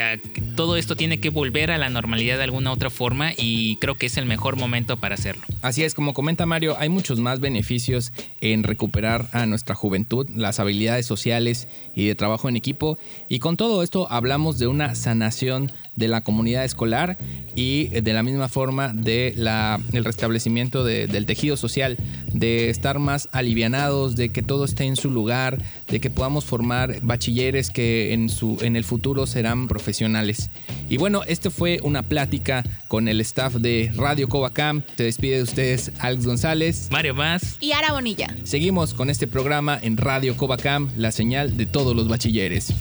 todo 0.55 0.77
esto 0.77 0.95
tiene 0.95 1.19
que 1.19 1.29
volver 1.29 1.71
a 1.71 1.77
la 1.77 1.89
normalidad 1.89 2.37
de 2.37 2.43
alguna 2.43 2.71
otra 2.71 2.89
forma 2.89 3.31
y 3.35 3.77
creo 3.77 3.95
que 3.95 4.05
es 4.05 4.17
el 4.17 4.25
mejor 4.25 4.55
momento 4.55 4.97
para 4.97 5.15
hacerlo. 5.15 5.43
Así 5.61 5.83
es, 5.83 5.93
como 5.93 6.13
comenta 6.13 6.45
Mario, 6.45 6.75
hay 6.77 6.89
muchos 6.89 7.19
más 7.19 7.39
beneficios 7.39 8.11
en 8.41 8.63
recuperar 8.63 9.29
a 9.31 9.45
nuestra 9.45 9.75
juventud, 9.75 10.29
las 10.29 10.59
habilidades 10.59 11.05
sociales 11.05 11.67
y 11.95 12.07
de 12.07 12.15
trabajo 12.15 12.49
en 12.49 12.55
equipo. 12.55 12.97
Y 13.29 13.39
con 13.39 13.57
todo 13.57 13.83
esto 13.83 14.07
hablamos 14.11 14.59
de 14.59 14.67
una 14.67 14.95
sanación 14.95 15.71
de 15.95 16.07
la 16.07 16.21
comunidad 16.21 16.65
escolar 16.65 17.17
y 17.55 17.87
de 17.87 18.13
la 18.13 18.23
misma 18.23 18.47
forma 18.49 18.93
de 18.93 19.33
la, 19.37 19.79
el 19.91 20.05
restablecimiento 20.05 20.83
del 20.83 21.25
tejido 21.25 21.55
social, 21.55 21.97
de 22.33 22.69
estar 22.69 22.99
más 22.99 23.29
alivianados, 23.31 24.15
de 24.15 24.29
que 24.29 24.41
todo 24.41 24.65
esté 24.65 24.85
en 24.85 24.95
su 24.95 25.11
lugar, 25.11 25.59
de 25.87 25.99
que 25.99 26.09
podamos 26.09 26.22
formar 26.45 26.99
bachilleres 27.01 27.69
que 27.69 28.13
en, 28.13 28.29
su, 28.29 28.57
en 28.61 28.75
el 28.75 28.83
futuro 28.83 29.27
serán 29.27 29.67
profesionales. 29.67 30.49
Y 30.89 30.97
bueno, 30.97 31.23
este 31.27 31.49
fue 31.49 31.79
una 31.83 32.03
plática 32.03 32.63
con 32.87 33.07
el 33.07 33.21
staff 33.21 33.55
de 33.55 33.91
Radio 33.95 34.29
Covacam. 34.29 34.83
Se 34.97 35.03
despide 35.03 35.37
de 35.37 35.43
ustedes 35.43 35.91
Alex 35.99 36.25
González, 36.25 36.87
Mario 36.91 37.15
Más 37.15 37.57
y 37.59 37.71
Ara 37.71 37.93
Bonilla. 37.93 38.35
Seguimos 38.43 38.93
con 38.93 39.09
este 39.09 39.27
programa 39.27 39.79
en 39.81 39.97
Radio 39.97 40.37
Covacam, 40.37 40.89
la 40.95 41.11
señal 41.11 41.57
de 41.57 41.65
todos 41.65 41.95
los 41.95 42.07
bachilleres. 42.07 42.73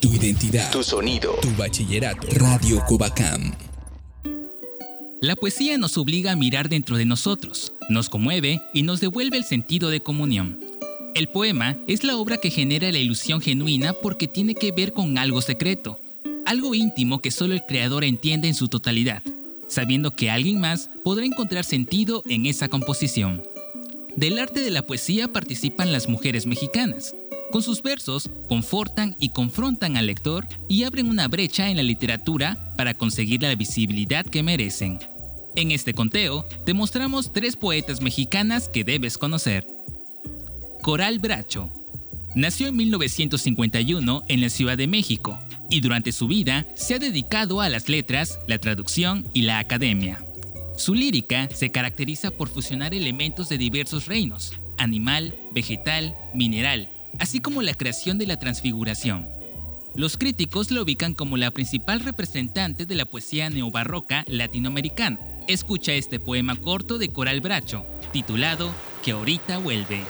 Tu 0.00 0.12
identidad. 0.12 0.70
Tu 0.70 0.82
sonido. 0.82 1.34
Tu 1.40 1.50
bachillerato. 1.56 2.26
Radio 2.32 2.82
Cubacam. 2.86 3.52
La 5.24 5.36
poesía 5.36 5.78
nos 5.78 5.96
obliga 5.96 6.32
a 6.32 6.36
mirar 6.36 6.68
dentro 6.68 6.98
de 6.98 7.06
nosotros, 7.06 7.72
nos 7.88 8.08
conmueve 8.08 8.62
y 8.72 8.82
nos 8.82 9.00
devuelve 9.00 9.36
el 9.36 9.44
sentido 9.44 9.90
de 9.90 10.00
comunión. 10.00 10.60
El 11.14 11.28
poema 11.28 11.76
es 11.86 12.02
la 12.02 12.16
obra 12.16 12.38
que 12.38 12.50
genera 12.50 12.90
la 12.90 12.98
ilusión 12.98 13.40
genuina 13.40 13.92
porque 13.92 14.26
tiene 14.26 14.54
que 14.54 14.72
ver 14.72 14.92
con 14.92 15.16
algo 15.16 15.40
secreto, 15.40 16.00
algo 16.44 16.74
íntimo 16.74 17.20
que 17.20 17.30
solo 17.30 17.54
el 17.54 17.64
creador 17.66 18.04
entiende 18.04 18.48
en 18.48 18.54
su 18.54 18.68
totalidad, 18.68 19.22
sabiendo 19.68 20.16
que 20.16 20.30
alguien 20.30 20.60
más 20.60 20.90
podrá 21.04 21.24
encontrar 21.24 21.64
sentido 21.64 22.22
en 22.26 22.46
esa 22.46 22.68
composición. 22.68 23.42
Del 24.16 24.38
arte 24.38 24.60
de 24.60 24.70
la 24.70 24.82
poesía 24.82 25.32
participan 25.32 25.92
las 25.92 26.08
mujeres 26.08 26.46
mexicanas, 26.46 27.14
con 27.54 27.62
sus 27.62 27.82
versos, 27.82 28.30
confortan 28.48 29.14
y 29.20 29.28
confrontan 29.28 29.96
al 29.96 30.08
lector 30.08 30.48
y 30.68 30.82
abren 30.82 31.08
una 31.08 31.28
brecha 31.28 31.70
en 31.70 31.76
la 31.76 31.84
literatura 31.84 32.74
para 32.76 32.94
conseguir 32.94 33.42
la 33.42 33.54
visibilidad 33.54 34.26
que 34.26 34.42
merecen. 34.42 34.98
En 35.56 35.70
este 35.70 35.94
conteo, 35.94 36.44
te 36.64 36.74
mostramos 36.74 37.32
tres 37.32 37.54
poetas 37.54 38.00
mexicanas 38.00 38.68
que 38.68 38.82
debes 38.82 39.18
conocer. 39.18 39.64
Coral 40.82 41.20
Bracho. 41.20 41.70
Nació 42.34 42.66
en 42.66 42.76
1951 42.76 44.24
en 44.26 44.40
la 44.40 44.48
Ciudad 44.48 44.76
de 44.76 44.88
México 44.88 45.38
y 45.70 45.80
durante 45.80 46.10
su 46.10 46.26
vida 46.26 46.66
se 46.74 46.94
ha 46.94 46.98
dedicado 46.98 47.60
a 47.60 47.68
las 47.68 47.88
letras, 47.88 48.40
la 48.48 48.58
traducción 48.58 49.28
y 49.32 49.42
la 49.42 49.60
academia. 49.60 50.26
Su 50.76 50.94
lírica 50.94 51.48
se 51.54 51.70
caracteriza 51.70 52.32
por 52.32 52.48
fusionar 52.48 52.92
elementos 52.92 53.48
de 53.48 53.56
diversos 53.56 54.06
reinos, 54.06 54.54
animal, 54.76 55.36
vegetal, 55.52 56.16
mineral, 56.34 56.90
así 57.20 57.38
como 57.38 57.62
la 57.62 57.74
creación 57.74 58.18
de 58.18 58.26
la 58.26 58.40
transfiguración. 58.40 59.28
Los 59.94 60.16
críticos 60.18 60.72
lo 60.72 60.82
ubican 60.82 61.14
como 61.14 61.36
la 61.36 61.52
principal 61.52 62.00
representante 62.00 62.84
de 62.86 62.96
la 62.96 63.04
poesía 63.04 63.48
neobarroca 63.50 64.24
latinoamericana. 64.26 65.20
Escucha 65.46 65.92
este 65.92 66.18
poema 66.18 66.56
corto 66.56 66.96
de 66.96 67.10
Coral 67.10 67.42
Bracho, 67.42 67.84
titulado 68.12 68.72
Que 69.02 69.10
ahorita 69.10 69.58
vuelve. 69.58 70.00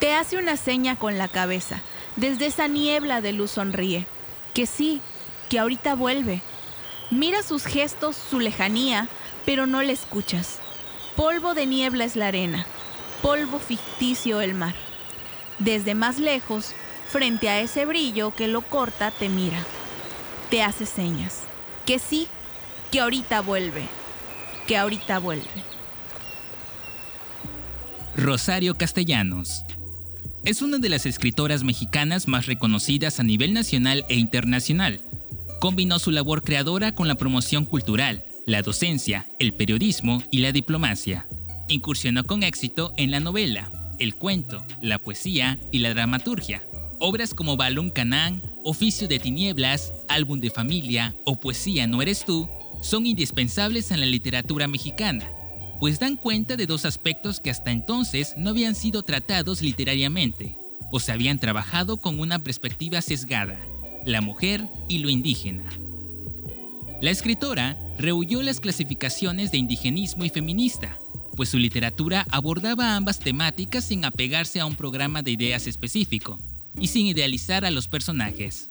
Te 0.00 0.12
hace 0.12 0.38
una 0.38 0.56
seña 0.56 0.96
con 0.96 1.18
la 1.18 1.28
cabeza. 1.28 1.80
Desde 2.16 2.46
esa 2.46 2.66
niebla 2.66 3.20
de 3.20 3.32
luz 3.32 3.52
sonríe. 3.52 4.06
Que 4.52 4.66
sí, 4.66 5.00
que 5.48 5.60
ahorita 5.60 5.94
vuelve. 5.94 6.42
Mira 7.12 7.44
sus 7.44 7.64
gestos, 7.64 8.16
su 8.16 8.40
lejanía, 8.40 9.06
pero 9.46 9.68
no 9.68 9.82
le 9.82 9.92
escuchas. 9.92 10.58
Polvo 11.14 11.54
de 11.54 11.66
niebla 11.66 12.04
es 12.04 12.16
la 12.16 12.26
arena, 12.26 12.66
polvo 13.22 13.60
ficticio 13.60 14.40
el 14.40 14.54
mar. 14.54 14.74
Desde 15.60 15.94
más 15.94 16.18
lejos, 16.18 16.72
frente 17.08 17.48
a 17.48 17.60
ese 17.60 17.86
brillo 17.86 18.34
que 18.34 18.48
lo 18.48 18.62
corta, 18.62 19.12
te 19.12 19.28
mira. 19.28 19.62
Te 20.50 20.64
hace 20.64 20.86
señas. 20.86 21.42
Que 21.86 22.00
sí, 22.00 22.26
que 22.90 22.98
ahorita 22.98 23.40
vuelve. 23.40 23.86
Que 24.66 24.76
ahorita 24.78 25.18
vuelve. 25.18 25.44
Rosario 28.16 28.74
Castellanos. 28.74 29.64
Es 30.44 30.62
una 30.62 30.78
de 30.78 30.88
las 30.88 31.04
escritoras 31.04 31.64
mexicanas 31.64 32.28
más 32.28 32.46
reconocidas 32.46 33.20
a 33.20 33.24
nivel 33.24 33.52
nacional 33.52 34.04
e 34.08 34.14
internacional. 34.14 35.00
Combinó 35.60 35.98
su 35.98 36.10
labor 36.10 36.42
creadora 36.42 36.94
con 36.94 37.08
la 37.08 37.16
promoción 37.16 37.66
cultural, 37.66 38.24
la 38.46 38.62
docencia, 38.62 39.26
el 39.38 39.52
periodismo 39.52 40.22
y 40.30 40.38
la 40.38 40.52
diplomacia. 40.52 41.26
Incursionó 41.68 42.24
con 42.24 42.42
éxito 42.42 42.94
en 42.96 43.10
la 43.10 43.20
novela, 43.20 43.70
el 43.98 44.14
cuento, 44.14 44.64
la 44.80 44.98
poesía 44.98 45.58
y 45.72 45.78
la 45.78 45.92
dramaturgia. 45.92 46.62
Obras 47.00 47.34
como 47.34 47.56
Balón 47.56 47.90
Canán, 47.90 48.42
Oficio 48.62 49.08
de 49.08 49.18
Tinieblas, 49.18 49.92
Álbum 50.08 50.40
de 50.40 50.50
Familia 50.50 51.14
o 51.24 51.38
Poesía 51.38 51.86
No 51.86 52.00
Eres 52.00 52.24
Tú 52.24 52.48
son 52.84 53.06
indispensables 53.06 53.90
en 53.90 54.00
la 54.00 54.06
literatura 54.06 54.68
mexicana, 54.68 55.32
pues 55.80 55.98
dan 55.98 56.16
cuenta 56.16 56.56
de 56.56 56.66
dos 56.66 56.84
aspectos 56.84 57.40
que 57.40 57.50
hasta 57.50 57.72
entonces 57.72 58.34
no 58.36 58.50
habían 58.50 58.74
sido 58.74 59.02
tratados 59.02 59.62
literariamente, 59.62 60.58
o 60.92 61.00
se 61.00 61.10
habían 61.10 61.38
trabajado 61.38 61.96
con 61.96 62.20
una 62.20 62.38
perspectiva 62.38 63.00
sesgada, 63.00 63.58
la 64.04 64.20
mujer 64.20 64.68
y 64.86 64.98
lo 64.98 65.08
indígena. 65.08 65.64
La 67.00 67.10
escritora 67.10 67.78
rehuyó 67.98 68.42
las 68.42 68.60
clasificaciones 68.60 69.50
de 69.50 69.58
indigenismo 69.58 70.24
y 70.24 70.30
feminista, 70.30 70.98
pues 71.36 71.48
su 71.48 71.58
literatura 71.58 72.26
abordaba 72.30 72.96
ambas 72.96 73.18
temáticas 73.18 73.84
sin 73.84 74.04
apegarse 74.04 74.60
a 74.60 74.66
un 74.66 74.76
programa 74.76 75.22
de 75.22 75.30
ideas 75.30 75.66
específico 75.66 76.38
y 76.78 76.88
sin 76.88 77.06
idealizar 77.06 77.64
a 77.64 77.70
los 77.70 77.88
personajes. 77.88 78.70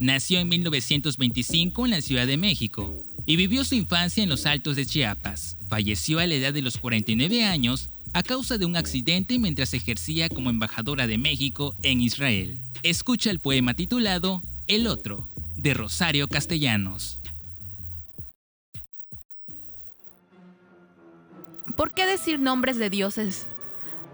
Nació 0.00 0.38
en 0.38 0.48
1925 0.48 1.84
en 1.84 1.90
la 1.90 2.00
Ciudad 2.02 2.26
de 2.26 2.36
México 2.36 2.96
y 3.26 3.34
vivió 3.34 3.64
su 3.64 3.74
infancia 3.74 4.22
en 4.22 4.28
los 4.28 4.46
Altos 4.46 4.76
de 4.76 4.86
Chiapas. 4.86 5.56
Falleció 5.68 6.20
a 6.20 6.26
la 6.26 6.34
edad 6.34 6.54
de 6.54 6.62
los 6.62 6.78
49 6.78 7.44
años 7.44 7.88
a 8.12 8.22
causa 8.22 8.58
de 8.58 8.64
un 8.64 8.76
accidente 8.76 9.40
mientras 9.40 9.74
ejercía 9.74 10.28
como 10.28 10.50
embajadora 10.50 11.08
de 11.08 11.18
México 11.18 11.74
en 11.82 12.00
Israel. 12.00 12.60
Escucha 12.84 13.30
el 13.30 13.40
poema 13.40 13.74
titulado 13.74 14.40
El 14.68 14.86
Otro, 14.86 15.28
de 15.56 15.74
Rosario 15.74 16.28
Castellanos. 16.28 17.18
¿Por 21.76 21.92
qué 21.92 22.06
decir 22.06 22.38
nombres 22.38 22.78
de 22.78 22.88
dioses? 22.88 23.48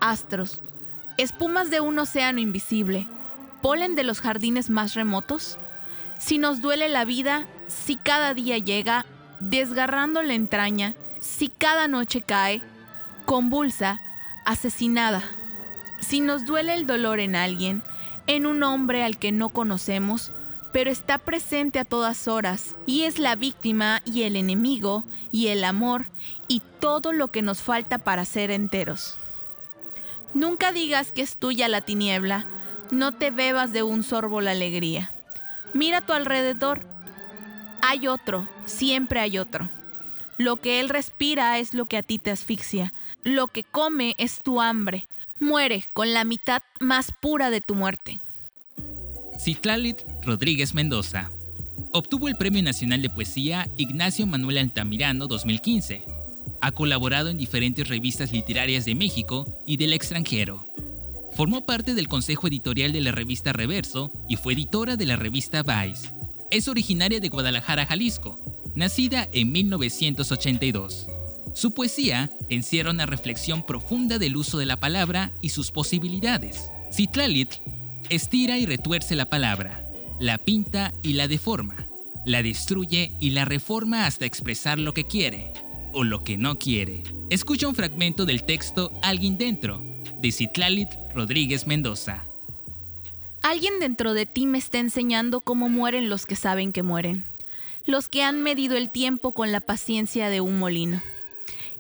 Astros, 0.01 0.61
espumas 1.19 1.71
de 1.71 1.81
un 1.81 1.99
océano 1.99 2.41
invisible, 2.41 3.07
polen 3.61 3.95
de 3.95 4.05
los 4.05 4.21
jardines 4.21 4.71
más 4.71 4.95
remotos? 4.95 5.59
Si 6.19 6.39
nos 6.39 6.61
duele 6.61 6.89
la 6.89 7.05
vida, 7.05 7.47
si 7.69 7.97
cada 7.97 8.35
día 8.35 8.59
llega, 8.59 9.07
desgarrando 9.41 10.23
la 10.23 10.35
entraña, 10.35 10.95
si 11.21 11.49
cada 11.49 11.89
noche 11.89 12.23
cae, 12.23 12.63
convulsa, 13.25 14.01
asesinada. 14.45 15.23
Si 16.01 16.21
nos 16.21 16.45
duele 16.45 16.75
el 16.75 16.87
dolor 16.87 17.21
en 17.21 17.37
alguien, 17.37 17.83
en 18.27 18.47
un 18.47 18.63
hombre 18.63 19.05
al 19.05 19.19
que 19.19 19.33
no 19.33 19.49
conocemos, 19.51 20.33
pero 20.73 20.91
está 20.91 21.19
presente 21.19 21.79
a 21.79 21.85
todas 21.85 22.27
horas 22.27 22.75
y 22.85 23.05
es 23.05 23.19
la 23.19 23.37
víctima 23.37 24.03
y 24.05 24.23
el 24.23 24.35
enemigo 24.35 25.05
y 25.31 25.49
el 25.49 25.63
amor 25.63 26.07
y 26.49 26.63
todo 26.81 27.13
lo 27.13 27.29
que 27.29 27.43
nos 27.43 27.63
falta 27.63 27.99
para 27.99 28.25
ser 28.25 28.51
enteros. 28.51 29.17
Nunca 30.35 30.73
digas 30.73 31.13
que 31.13 31.23
es 31.23 31.37
tuya 31.37 31.69
la 31.69 31.81
tiniebla, 31.81 32.47
no 32.91 33.13
te 33.13 33.31
bebas 33.31 33.73
de 33.73 33.85
un 33.85 34.03
sorbo 34.03 34.41
la 34.41 34.51
alegría. 34.51 35.13
Mira 35.75 35.99
a 35.99 36.07
tu 36.07 36.13
alrededor. 36.13 36.87
Hay 37.83 38.07
otro, 38.07 38.49
siempre 38.65 39.21
hay 39.21 39.39
otro. 39.39 39.69
Lo 40.39 40.57
que 40.57 40.81
él 40.81 40.89
respira 40.89 41.59
es 41.59 41.75
lo 41.75 41.87
que 41.87 41.97
a 41.97 42.03
ti 42.03 42.19
te 42.19 42.31
asfixia. 42.31 42.93
Lo 43.23 43.49
que 43.49 43.65
come 43.65 44.15
es 44.19 44.41
tu 44.41 44.61
hambre. 44.61 45.07
Muere 45.41 45.85
con 45.93 46.15
la 46.15 46.25
mitad 46.25 46.63
más 46.81 47.13
pura 47.21 47.51
de 47.51 47.61
tu 47.61 47.75
muerte. 47.75 48.21
Citlalit 49.39 50.03
Rodríguez 50.23 50.75
Mendoza. 50.75 51.31
Obtuvo 51.93 52.29
el 52.29 52.37
Premio 52.37 52.63
Nacional 52.63 53.03
de 53.03 53.11
Poesía 53.11 53.69
Ignacio 53.77 54.27
Manuel 54.27 54.59
Altamirano 54.59 55.27
2015. 55.27 56.05
Ha 56.61 56.73
colaborado 56.73 57.31
en 57.31 57.37
diferentes 57.37 57.89
revistas 57.89 58.33
literarias 58.33 58.85
de 58.85 58.95
México 58.95 59.47
y 59.67 59.77
del 59.77 59.93
extranjero. 59.93 60.67
Formó 61.35 61.67
parte 61.67 61.95
del 61.95 62.07
consejo 62.07 62.47
editorial 62.47 62.93
de 62.93 63.01
la 63.01 63.11
revista 63.11 63.53
Reverso 63.53 64.13
y 64.29 64.37
fue 64.37 64.53
editora 64.53 64.97
de 64.97 65.05
la 65.05 65.17
revista 65.17 65.65
Vice. 65.65 66.11
Es 66.53 66.69
originaria 66.69 67.19
de 67.19 67.29
Guadalajara, 67.29 67.87
Jalisco, 67.87 68.39
nacida 68.77 69.29
en 69.33 69.51
1982. 69.51 71.07
Su 71.53 71.75
poesía 71.75 72.31
encierra 72.49 72.93
una 72.93 73.07
reflexión 73.07 73.67
profunda 73.67 74.21
del 74.21 74.37
uso 74.37 74.59
de 74.59 74.67
la 74.67 74.79
palabra 74.79 75.33
y 75.43 75.49
sus 75.49 75.73
posibilidades. 75.73 76.71
Citlalit 76.93 77.51
estira 78.11 78.57
y 78.59 78.67
retuerce 78.67 79.17
la 79.17 79.29
palabra, 79.29 79.91
la 80.21 80.39
pinta 80.39 80.93
y 81.03 81.15
la 81.15 81.27
deforma, 81.27 81.89
la 82.25 82.45
destruye 82.45 83.13
y 83.21 83.31
la 83.31 83.45
reforma 83.45 84.07
hasta 84.07 84.25
expresar 84.25 84.79
lo 84.79 84.95
que 84.95 85.05
quiere 85.05 85.53
o 85.93 86.05
lo 86.05 86.23
que 86.23 86.37
no 86.37 86.61
quiere. 86.61 87.03
Escucha 87.31 87.67
un 87.67 87.75
fragmento 87.75 88.25
del 88.25 88.45
texto 88.45 88.93
Alguien 89.03 89.37
dentro 89.37 89.83
de 90.21 90.31
Citlalit 90.31 91.04
Rodríguez 91.15 91.67
Mendoza. 91.67 92.25
Alguien 93.41 93.79
dentro 93.79 94.15
de 94.15 94.27
ti 94.27 94.47
me 94.47 94.59
está 94.59 94.79
enseñando 94.79 95.41
cómo 95.41 95.69
mueren 95.69 96.09
los 96.09 96.27
que 96.27 96.35
saben 96.35 96.73
que 96.73 96.83
mueren, 96.83 97.25
los 97.87 98.09
que 98.09 98.23
han 98.23 98.43
medido 98.43 98.77
el 98.77 98.91
tiempo 98.91 99.33
con 99.33 99.53
la 99.53 99.61
paciencia 99.61 100.29
de 100.29 100.41
un 100.41 100.59
molino. 100.59 101.01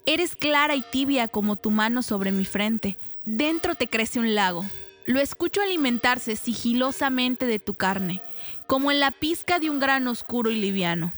Eres 0.07 0.37
clara 0.37 0.76
y 0.76 0.83
tibia 0.83 1.26
como 1.26 1.57
tu 1.57 1.71
mano 1.71 2.03
sobre 2.03 2.31
mi 2.31 2.45
frente. 2.45 2.97
Dentro 3.25 3.75
te 3.75 3.88
crece 3.88 4.21
un 4.21 4.35
lago. 4.35 4.64
Lo 5.07 5.21
escucho 5.21 5.62
alimentarse 5.62 6.37
sigilosamente 6.37 7.47
de 7.47 7.59
tu 7.59 7.75
carne, 7.75 8.21
como 8.67 8.91
en 8.91 9.00
la 9.00 9.11
pizca 9.11 9.59
de 9.59 9.71
un 9.71 9.81
grano 9.81 10.11
oscuro 10.11 10.50
y 10.50 10.57
liviano. 10.57 11.12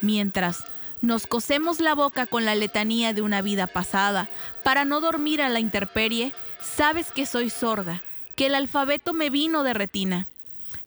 Mientras 0.00 0.64
nos 1.02 1.26
cosemos 1.26 1.80
la 1.80 1.94
boca 1.94 2.26
con 2.26 2.44
la 2.44 2.54
letanía 2.54 3.12
de 3.12 3.22
una 3.22 3.42
vida 3.42 3.66
pasada, 3.66 4.28
para 4.62 4.84
no 4.84 5.00
dormir 5.00 5.42
a 5.42 5.48
la 5.48 5.60
intemperie, 5.60 6.32
sabes 6.60 7.12
que 7.12 7.26
soy 7.26 7.50
sorda, 7.50 8.02
que 8.34 8.46
el 8.46 8.54
alfabeto 8.54 9.12
me 9.12 9.30
vino 9.30 9.62
de 9.62 9.74
retina, 9.74 10.26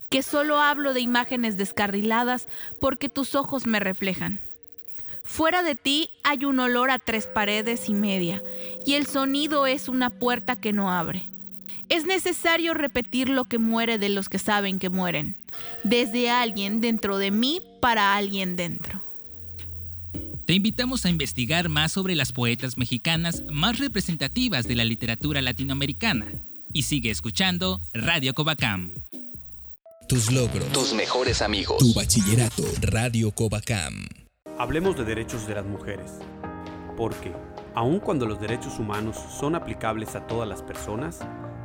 que 0.09 0.23
solo 0.23 0.59
hablo 0.59 0.93
de 0.93 1.01
imágenes 1.01 1.57
descarriladas 1.57 2.47
porque 2.79 3.09
tus 3.09 3.35
ojos 3.35 3.67
me 3.67 3.79
reflejan. 3.79 4.39
Fuera 5.23 5.61
de 5.61 5.75
ti 5.75 6.09
hay 6.23 6.45
un 6.45 6.59
olor 6.59 6.89
a 6.89 6.97
tres 6.97 7.27
paredes 7.27 7.87
y 7.87 7.93
media, 7.93 8.41
y 8.85 8.95
el 8.95 9.05
sonido 9.05 9.67
es 9.67 9.87
una 9.87 10.09
puerta 10.09 10.55
que 10.55 10.73
no 10.73 10.91
abre. 10.91 11.27
Es 11.87 12.05
necesario 12.05 12.73
repetir 12.73 13.29
lo 13.29 13.45
que 13.45 13.59
muere 13.59 13.99
de 13.99 14.09
los 14.09 14.29
que 14.29 14.39
saben 14.39 14.79
que 14.79 14.89
mueren, 14.89 15.35
desde 15.83 16.31
alguien 16.31 16.81
dentro 16.81 17.17
de 17.17 17.29
mí 17.29 17.61
para 17.79 18.15
alguien 18.15 18.55
dentro. 18.55 19.01
Te 20.49 20.55
invitamos 20.55 21.05
a 21.05 21.09
investigar 21.09 21.69
más 21.69 21.91
sobre 21.91 22.15
las 22.15 22.31
poetas 22.31 22.75
mexicanas 22.75 23.43
más 23.51 23.77
representativas 23.77 24.67
de 24.67 24.73
la 24.73 24.83
literatura 24.83 25.43
latinoamericana 25.43 26.25
y 26.73 26.81
sigue 26.81 27.11
escuchando 27.11 27.79
Radio 27.93 28.33
Covacam. 28.33 28.91
Tus 30.07 30.31
logros, 30.31 30.67
Tus 30.71 30.95
mejores 30.95 31.43
amigos. 31.43 31.77
tu 31.77 31.93
bachillerato, 31.93 32.63
Radio 32.81 33.29
Covacam. 33.29 34.07
Hablemos 34.57 34.97
de 34.97 35.05
derechos 35.05 35.45
de 35.45 35.53
las 35.53 35.67
mujeres, 35.67 36.13
porque, 36.97 37.31
aun 37.75 37.99
cuando 37.99 38.25
los 38.25 38.41
derechos 38.41 38.79
humanos 38.79 39.17
son 39.39 39.53
aplicables 39.53 40.15
a 40.15 40.25
todas 40.25 40.49
las 40.49 40.63
personas, 40.63 41.19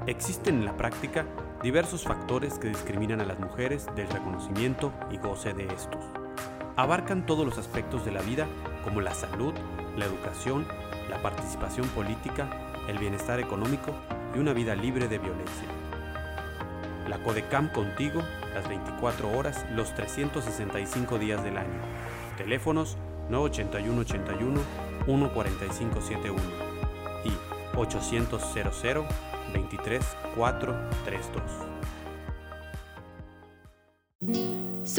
existen 0.07 0.57
en 0.57 0.67
la 0.67 0.77
práctica 0.77 1.27
diversos 1.63 2.03
factores 2.03 2.59
que 2.59 2.69
discriminan 2.69 3.23
a 3.23 3.25
las 3.25 3.41
mujeres 3.41 3.87
del 3.97 4.11
reconocimiento 4.11 4.93
y 5.11 5.17
goce 5.17 5.55
de 5.55 5.65
estos. 5.69 6.05
Abarcan 6.77 7.25
todos 7.25 7.47
los 7.47 7.57
aspectos 7.57 8.05
de 8.05 8.11
la 8.11 8.21
vida 8.21 8.49
como 8.83 9.01
la 9.01 9.15
salud, 9.15 9.55
la 9.97 10.07
educación, 10.07 10.67
la 11.09 11.23
participación 11.23 11.87
política, 11.89 12.49
el 12.89 12.99
bienestar 12.99 13.39
económico 13.39 13.93
y 14.35 14.41
una 14.41 14.53
vida 14.53 14.75
libre 14.75 15.07
de 15.07 15.19
violencia. 15.19 15.69
La 17.09 17.19
Codecam 17.19 17.69
contigo 17.69 18.23
las 18.55 18.69
24 18.69 19.37
horas, 19.37 19.65
los 19.73 19.95
365 19.95 21.19
días 21.19 21.45
del 21.45 21.59
año. 21.59 21.81
Teléfonos 22.37 22.97
98181 23.29 24.61
14571 25.07 26.43
y 27.25 27.33
800 27.77 28.43
00 28.43 29.07
23432. 29.53 31.74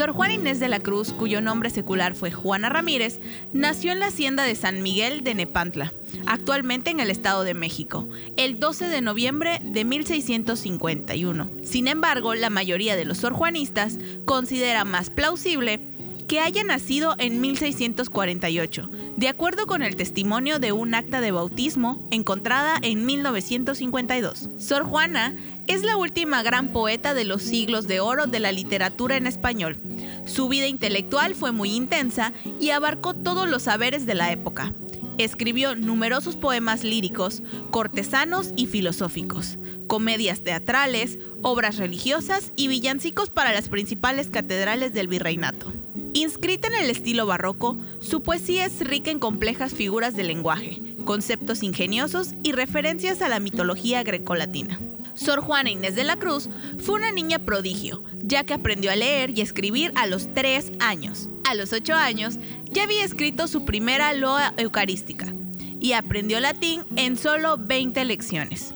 Sor 0.06 0.14
Juana 0.14 0.34
Inés 0.34 0.60
de 0.60 0.68
la 0.68 0.78
Cruz, 0.78 1.12
cuyo 1.12 1.40
nombre 1.40 1.68
secular 1.68 2.14
fue 2.14 2.30
Juana 2.30 2.68
Ramírez, 2.68 3.18
nació 3.52 3.90
en 3.90 3.98
la 3.98 4.06
hacienda 4.06 4.44
de 4.44 4.54
San 4.54 4.80
Miguel 4.80 5.24
de 5.24 5.34
Nepantla, 5.34 5.92
actualmente 6.26 6.92
en 6.92 7.00
el 7.00 7.10
Estado 7.10 7.42
de 7.42 7.54
México, 7.54 8.08
el 8.36 8.60
12 8.60 8.86
de 8.86 9.00
noviembre 9.00 9.58
de 9.64 9.84
1651. 9.84 11.50
Sin 11.64 11.88
embargo, 11.88 12.36
la 12.36 12.50
mayoría 12.50 12.94
de 12.94 13.04
los 13.04 13.18
sorjuanistas 13.18 13.98
considera 14.24 14.84
más 14.84 15.10
plausible 15.10 15.80
que 16.28 16.40
haya 16.40 16.62
nacido 16.64 17.14
en 17.18 17.40
1648, 17.40 18.90
de 19.16 19.28
acuerdo 19.28 19.66
con 19.66 19.82
el 19.82 19.96
testimonio 19.96 20.58
de 20.58 20.72
un 20.72 20.94
acta 20.94 21.20
de 21.20 21.32
bautismo 21.32 22.06
encontrada 22.10 22.78
en 22.82 23.06
1952. 23.06 24.50
Sor 24.56 24.84
Juana 24.84 25.36
es 25.66 25.82
la 25.82 25.96
última 25.96 26.42
gran 26.42 26.68
poeta 26.68 27.14
de 27.14 27.24
los 27.24 27.42
siglos 27.42 27.86
de 27.86 28.00
oro 28.00 28.26
de 28.26 28.40
la 28.40 28.52
literatura 28.52 29.16
en 29.16 29.26
español. 29.26 29.76
Su 30.24 30.48
vida 30.48 30.66
intelectual 30.66 31.34
fue 31.34 31.52
muy 31.52 31.74
intensa 31.74 32.32
y 32.60 32.70
abarcó 32.70 33.14
todos 33.14 33.48
los 33.48 33.64
saberes 33.64 34.06
de 34.06 34.14
la 34.14 34.30
época. 34.30 34.74
Escribió 35.18 35.74
numerosos 35.74 36.36
poemas 36.36 36.84
líricos, 36.84 37.42
cortesanos 37.70 38.52
y 38.54 38.66
filosóficos, 38.66 39.58
comedias 39.86 40.42
teatrales, 40.42 41.18
obras 41.42 41.78
religiosas 41.78 42.52
y 42.54 42.68
villancicos 42.68 43.30
para 43.30 43.52
las 43.52 43.68
principales 43.68 44.28
catedrales 44.28 44.92
del 44.92 45.08
virreinato. 45.08 45.72
Inscrita 46.12 46.68
en 46.68 46.74
el 46.74 46.90
estilo 46.90 47.26
barroco, 47.26 47.78
su 48.00 48.22
poesía 48.22 48.66
es 48.66 48.80
rica 48.80 49.10
en 49.10 49.18
complejas 49.18 49.74
figuras 49.74 50.16
de 50.16 50.24
lenguaje, 50.24 50.82
conceptos 51.04 51.62
ingeniosos 51.62 52.30
y 52.42 52.52
referencias 52.52 53.22
a 53.22 53.28
la 53.28 53.40
mitología 53.40 54.02
grecolatina. 54.02 54.78
Sor 55.16 55.40
Juana 55.40 55.70
Inés 55.70 55.96
de 55.96 56.04
la 56.04 56.16
Cruz 56.16 56.48
fue 56.78 56.94
una 56.94 57.10
niña 57.10 57.40
prodigio, 57.40 58.04
ya 58.22 58.44
que 58.44 58.54
aprendió 58.54 58.92
a 58.92 58.96
leer 58.96 59.36
y 59.36 59.40
escribir 59.40 59.92
a 59.96 60.06
los 60.06 60.32
3 60.32 60.72
años. 60.78 61.28
A 61.44 61.54
los 61.54 61.72
8 61.72 61.94
años 61.94 62.38
ya 62.70 62.84
había 62.84 63.04
escrito 63.04 63.48
su 63.48 63.64
primera 63.64 64.12
loa 64.12 64.54
eucarística 64.56 65.34
y 65.80 65.92
aprendió 65.92 66.38
latín 66.40 66.84
en 66.96 67.16
solo 67.16 67.56
20 67.58 68.04
lecciones. 68.04 68.74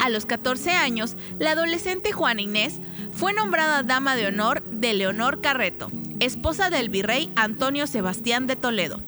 A 0.00 0.10
los 0.10 0.26
14 0.26 0.72
años, 0.72 1.16
la 1.38 1.52
adolescente 1.52 2.12
Juana 2.12 2.42
Inés 2.42 2.80
fue 3.12 3.32
nombrada 3.32 3.82
dama 3.82 4.16
de 4.16 4.26
honor 4.26 4.62
de 4.64 4.92
Leonor 4.92 5.40
Carreto, 5.40 5.90
esposa 6.20 6.68
del 6.70 6.88
virrey 6.88 7.30
Antonio 7.36 7.86
Sebastián 7.86 8.46
de 8.46 8.56
Toledo. 8.56 9.00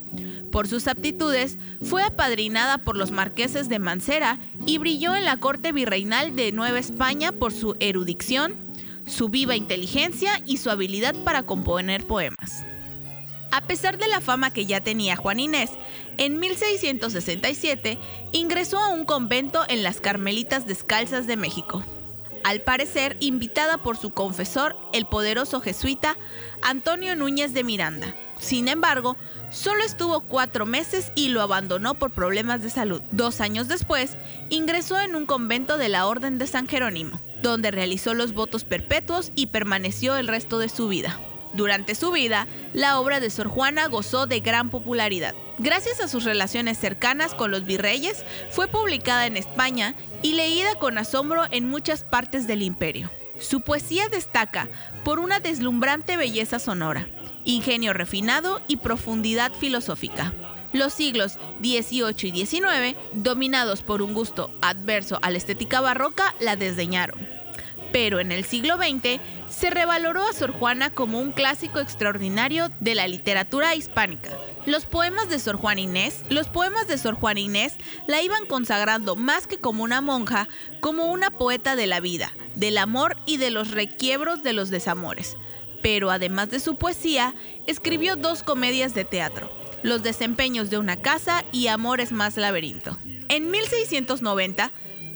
Por 0.50 0.68
sus 0.68 0.86
aptitudes, 0.88 1.58
fue 1.82 2.02
apadrinada 2.02 2.78
por 2.78 2.96
los 2.96 3.10
marqueses 3.10 3.68
de 3.68 3.78
Mancera 3.78 4.38
y 4.64 4.78
brilló 4.78 5.14
en 5.16 5.24
la 5.24 5.38
corte 5.38 5.72
virreinal 5.72 6.36
de 6.36 6.52
Nueva 6.52 6.78
España 6.78 7.32
por 7.32 7.52
su 7.52 7.76
erudición, 7.80 8.54
su 9.06 9.28
viva 9.28 9.56
inteligencia 9.56 10.42
y 10.46 10.56
su 10.56 10.70
habilidad 10.70 11.14
para 11.24 11.42
componer 11.42 12.06
poemas. 12.06 12.64
A 13.50 13.60
pesar 13.62 13.96
de 13.98 14.08
la 14.08 14.20
fama 14.20 14.52
que 14.52 14.66
ya 14.66 14.80
tenía 14.80 15.16
Juan 15.16 15.40
Inés, 15.40 15.70
en 16.18 16.38
1667 16.40 17.98
ingresó 18.32 18.78
a 18.78 18.88
un 18.88 19.04
convento 19.04 19.64
en 19.68 19.82
las 19.82 20.00
Carmelitas 20.00 20.66
Descalzas 20.66 21.26
de 21.26 21.36
México. 21.36 21.82
al 22.44 22.60
parecer 22.60 23.16
invitada 23.18 23.78
por 23.78 23.96
su 23.96 24.10
confesor, 24.10 24.76
el 24.92 25.04
poderoso 25.06 25.60
jesuita 25.60 26.16
Antonio 26.62 27.16
Núñez 27.16 27.52
de 27.54 27.64
Miranda. 27.64 28.14
Sin 28.38 28.68
embargo, 28.68 29.16
solo 29.50 29.82
estuvo 29.84 30.20
cuatro 30.20 30.66
meses 30.66 31.12
y 31.14 31.28
lo 31.28 31.42
abandonó 31.42 31.94
por 31.94 32.10
problemas 32.10 32.62
de 32.62 32.70
salud. 32.70 33.02
Dos 33.12 33.40
años 33.40 33.68
después, 33.68 34.16
ingresó 34.48 35.00
en 35.00 35.14
un 35.14 35.26
convento 35.26 35.78
de 35.78 35.88
la 35.88 36.06
Orden 36.06 36.38
de 36.38 36.46
San 36.46 36.66
Jerónimo, 36.68 37.20
donde 37.42 37.70
realizó 37.70 38.14
los 38.14 38.32
votos 38.32 38.64
perpetuos 38.64 39.32
y 39.34 39.46
permaneció 39.46 40.16
el 40.16 40.28
resto 40.28 40.58
de 40.58 40.68
su 40.68 40.88
vida. 40.88 41.18
Durante 41.54 41.94
su 41.94 42.12
vida, 42.12 42.46
la 42.74 43.00
obra 43.00 43.18
de 43.18 43.30
Sor 43.30 43.48
Juana 43.48 43.86
gozó 43.86 44.26
de 44.26 44.40
gran 44.40 44.68
popularidad. 44.68 45.34
Gracias 45.58 46.00
a 46.00 46.08
sus 46.08 46.24
relaciones 46.24 46.76
cercanas 46.76 47.32
con 47.32 47.50
los 47.50 47.64
virreyes, 47.64 48.24
fue 48.50 48.68
publicada 48.68 49.26
en 49.26 49.38
España 49.38 49.94
y 50.22 50.34
leída 50.34 50.74
con 50.74 50.98
asombro 50.98 51.44
en 51.50 51.66
muchas 51.66 52.04
partes 52.04 52.46
del 52.46 52.62
imperio. 52.62 53.10
Su 53.40 53.60
poesía 53.60 54.08
destaca 54.08 54.68
por 55.04 55.18
una 55.18 55.40
deslumbrante 55.40 56.16
belleza 56.16 56.58
sonora, 56.58 57.08
ingenio 57.46 57.94
refinado 57.94 58.60
y 58.68 58.76
profundidad 58.76 59.52
filosófica. 59.52 60.34
Los 60.74 60.92
siglos 60.92 61.38
XVIII 61.62 62.28
y 62.28 62.46
XIX, 62.46 62.96
dominados 63.14 63.82
por 63.82 64.02
un 64.02 64.12
gusto 64.12 64.50
adverso 64.60 65.18
a 65.22 65.30
la 65.30 65.38
estética 65.38 65.80
barroca, 65.80 66.34
la 66.40 66.56
desdeñaron 66.56 67.36
pero 67.96 68.20
en 68.20 68.30
el 68.30 68.44
siglo 68.44 68.76
XX 68.76 69.20
se 69.48 69.70
revaloró 69.70 70.28
a 70.28 70.32
Sor 70.34 70.52
Juana 70.52 70.90
como 70.90 71.18
un 71.18 71.32
clásico 71.32 71.78
extraordinario 71.78 72.70
de 72.78 72.94
la 72.94 73.08
literatura 73.08 73.74
hispánica. 73.74 74.36
Los 74.66 74.84
poemas 74.84 75.30
de 75.30 75.38
Sor 75.38 75.56
Juana 75.56 75.80
Inés, 75.80 76.22
los 76.28 76.48
poemas 76.48 76.88
de 76.88 76.98
Sor 76.98 77.14
Juana 77.14 77.40
Inés 77.40 77.72
la 78.06 78.20
iban 78.20 78.44
consagrando 78.44 79.16
más 79.16 79.46
que 79.46 79.56
como 79.56 79.82
una 79.82 80.02
monja, 80.02 80.46
como 80.80 81.06
una 81.06 81.30
poeta 81.30 81.74
de 81.74 81.86
la 81.86 82.00
vida, 82.00 82.32
del 82.54 82.76
amor 82.76 83.16
y 83.24 83.38
de 83.38 83.50
los 83.50 83.70
requiebros 83.70 84.42
de 84.42 84.52
los 84.52 84.68
desamores. 84.68 85.38
Pero 85.86 86.10
además 86.10 86.50
de 86.50 86.58
su 86.58 86.74
poesía, 86.74 87.36
escribió 87.68 88.16
dos 88.16 88.42
comedias 88.42 88.92
de 88.92 89.04
teatro, 89.04 89.52
Los 89.84 90.02
desempeños 90.02 90.68
de 90.68 90.78
una 90.78 90.96
casa 91.00 91.44
y 91.52 91.68
Amores 91.68 92.10
más 92.10 92.36
laberinto. 92.36 92.98
En 93.28 93.52
1690 93.52 94.72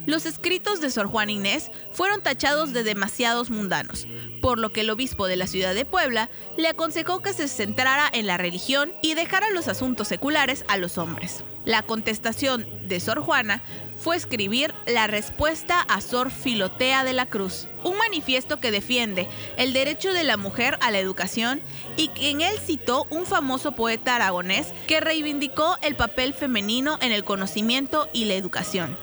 los 0.07 0.27
escritos 0.27 0.81
de 0.81 0.91
Sor 0.91 1.09
Juana 1.09 1.33
Inés 1.33 1.71
fueron 1.93 2.23
tachados 2.23 2.73
de 2.73 2.85
demasiados 2.85 3.51
mundanos, 3.51 4.07
por 4.41 4.59
lo 4.59 4.73
que 4.73 4.81
el 4.81 4.91
obispo 4.91 5.27
de 5.27 5.37
la 5.37 5.47
ciudad 5.47 5.75
de 5.75 5.85
Puebla 5.85 6.31
le 6.57 6.69
aconsejó 6.69 7.21
que 7.21 7.33
se 7.33 7.49
centrara 7.49 8.09
en 8.13 8.27
la 8.27 8.39
religión 8.39 8.93
y 9.03 9.15
dejara 9.15 9.51
los 9.51 9.69
asuntos 9.69 10.09
seculares 10.09 10.65
a 10.69 10.79
los 10.79 10.99
hombres. 10.99 11.45
La 11.65 11.83
contestación 11.83 12.67
de 12.89 13.01
Sor 13.01 13.21
Juana 13.21 13.61
fue 14.01 14.17
escribir 14.17 14.75
la 14.87 15.07
respuesta 15.07 15.81
a 15.81 16.01
Sor 16.01 16.31
Filotea 16.31 17.05
de 17.05 17.13
la 17.13 17.27
Cruz, 17.27 17.69
un 17.85 17.97
manifiesto 17.99 18.59
que 18.59 18.71
defiende 18.71 19.29
el 19.57 19.73
derecho 19.73 20.13
de 20.13 20.25
la 20.25 20.37
mujer 20.37 20.79
a 20.81 20.91
la 20.91 20.99
educación 20.99 21.61
y 21.97 22.09
que 22.09 22.31
en 22.31 22.41
él 22.41 22.59
citó 22.59 23.07
un 23.11 23.27
famoso 23.27 23.73
poeta 23.73 24.17
aragonés 24.17 24.73
que 24.89 25.01
reivindicó 25.01 25.77
el 25.83 25.95
papel 25.95 26.35
femenino 26.35 26.99
en 27.01 27.13
el 27.13 27.25
conocimiento 27.25 28.09
y 28.13 28.25
la 28.25 28.35
educación 28.35 28.97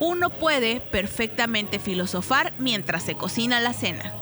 uno 0.00 0.30
puede 0.30 0.80
perfectamente 0.80 1.78
filosofar 1.78 2.52
mientras 2.58 3.02
se 3.02 3.14
cocina 3.14 3.60
la 3.60 3.72
cena. 3.72 4.14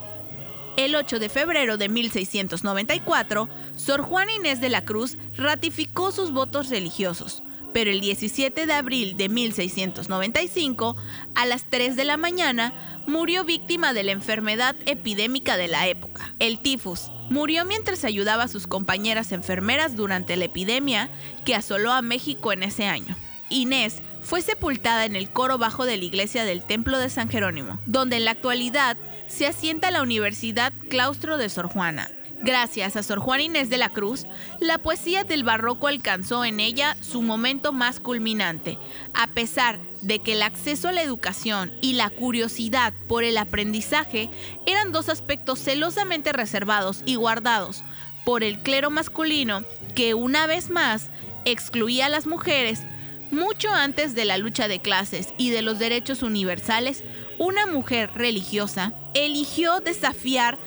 El 0.77 0.95
8 0.95 1.19
de 1.19 1.29
febrero 1.29 1.79
de 1.79 1.89
1694, 1.89 3.49
Sor 3.77 4.03
Juana 4.03 4.33
Inés 4.33 4.61
de 4.61 4.69
la 4.69 4.85
Cruz 4.85 5.17
ratificó 5.37 6.13
sus 6.13 6.33
votos 6.33 6.69
religiosos, 6.69 7.43
pero 7.77 7.91
el 7.91 8.01
17 8.01 8.65
de 8.65 8.73
abril 8.73 9.19
de 9.19 9.29
1695, 9.29 10.97
a 11.35 11.45
las 11.45 11.65
3 11.69 11.95
de 11.95 12.07
la 12.07 12.17
mañana, 12.17 12.73
murió 13.07 13.45
víctima 13.45 13.93
de 13.93 14.03
la 14.03 14.13
enfermedad 14.13 14.75
epidémica 14.87 15.59
de 15.59 15.69
la 15.69 15.87
época, 15.87 16.33
el 16.39 16.63
tifus. 16.63 17.11
Murió 17.29 17.67
mientras 17.67 18.05
ayudaba 18.05 18.45
a 18.45 18.49
sus 18.49 18.67
compañeras 18.67 19.31
enfermeras 19.31 19.95
durante 19.95 20.37
la 20.37 20.47
epidemia 20.47 21.11
que 21.45 21.55
asoló 21.55 21.93
a 21.93 22.01
México 22.01 22.51
en 22.51 22.63
ese 22.63 22.87
año. 22.87 23.15
Inés 23.51 24.01
fue 24.23 24.41
sepultada 24.41 25.05
en 25.05 25.15
el 25.15 25.31
coro 25.31 25.59
bajo 25.59 25.85
de 25.85 25.99
la 25.99 26.05
iglesia 26.05 26.47
del 26.47 26.65
Templo 26.65 26.99
de 26.99 27.11
San 27.11 27.29
Jerónimo, 27.29 27.79
donde 27.85 28.17
en 28.17 28.25
la 28.25 28.31
actualidad 28.31 28.97
se 29.27 29.47
asienta 29.47 29.91
la 29.91 30.01
Universidad 30.01 30.73
Claustro 30.89 31.37
de 31.37 31.51
Sor 31.51 31.69
Juana. 31.69 32.11
Gracias 32.43 32.97
a 32.97 33.03
Sor 33.03 33.19
Juana 33.19 33.45
Inés 33.45 33.71
de 33.71 33.79
la 33.79 33.89
Cruz, 33.89 34.27
la 34.61 34.79
poesía 34.79 35.25
del 35.25 35.43
barroco 35.43 35.89
alcanzó 35.89 36.45
en 36.45 36.61
ella 36.61 36.97
su 37.01 37.23
momento 37.23 37.73
más 37.73 37.99
culminante, 37.99 38.79
a 39.15 39.29
pesar 39.29 39.81
de 40.03 40.21
que 40.21 40.33
el 40.33 40.43
acceso 40.43 40.89
a 40.89 40.93
la 40.93 41.03
educación 41.03 41.73
y 41.81 41.95
la 41.95 42.11
curiosidad 42.11 42.93
por 43.09 43.25
el 43.25 43.39
aprendizaje 43.39 44.31
eran 44.67 44.93
dos 44.93 45.09
aspectos 45.09 45.59
celosamente 45.61 46.33
reservados 46.33 47.03
y 47.07 47.15
guardados 47.15 47.83
por 48.25 48.45
el 48.45 48.63
clero 48.63 48.91
masculino 48.91 49.65
que 49.95 50.15
una 50.15 50.47
vez 50.47 50.69
más 50.69 51.11
excluía 51.47 52.07
a 52.07 52.11
las 52.11 52.27
mujeres 52.27 52.83
mucho 53.31 53.73
antes 53.73 54.15
de 54.15 54.25
la 54.25 54.39
lucha 54.39 54.69
de 54.69 54.81
clases 54.81 55.35
y 55.39 55.51
de 55.51 55.63
los 55.63 55.79
derechos 55.79 56.23
universales, 56.23 57.03
una 57.39 57.67
mujer 57.67 58.11
religiosa 58.15 58.93
eligió 59.15 59.81
desafiar 59.81 60.59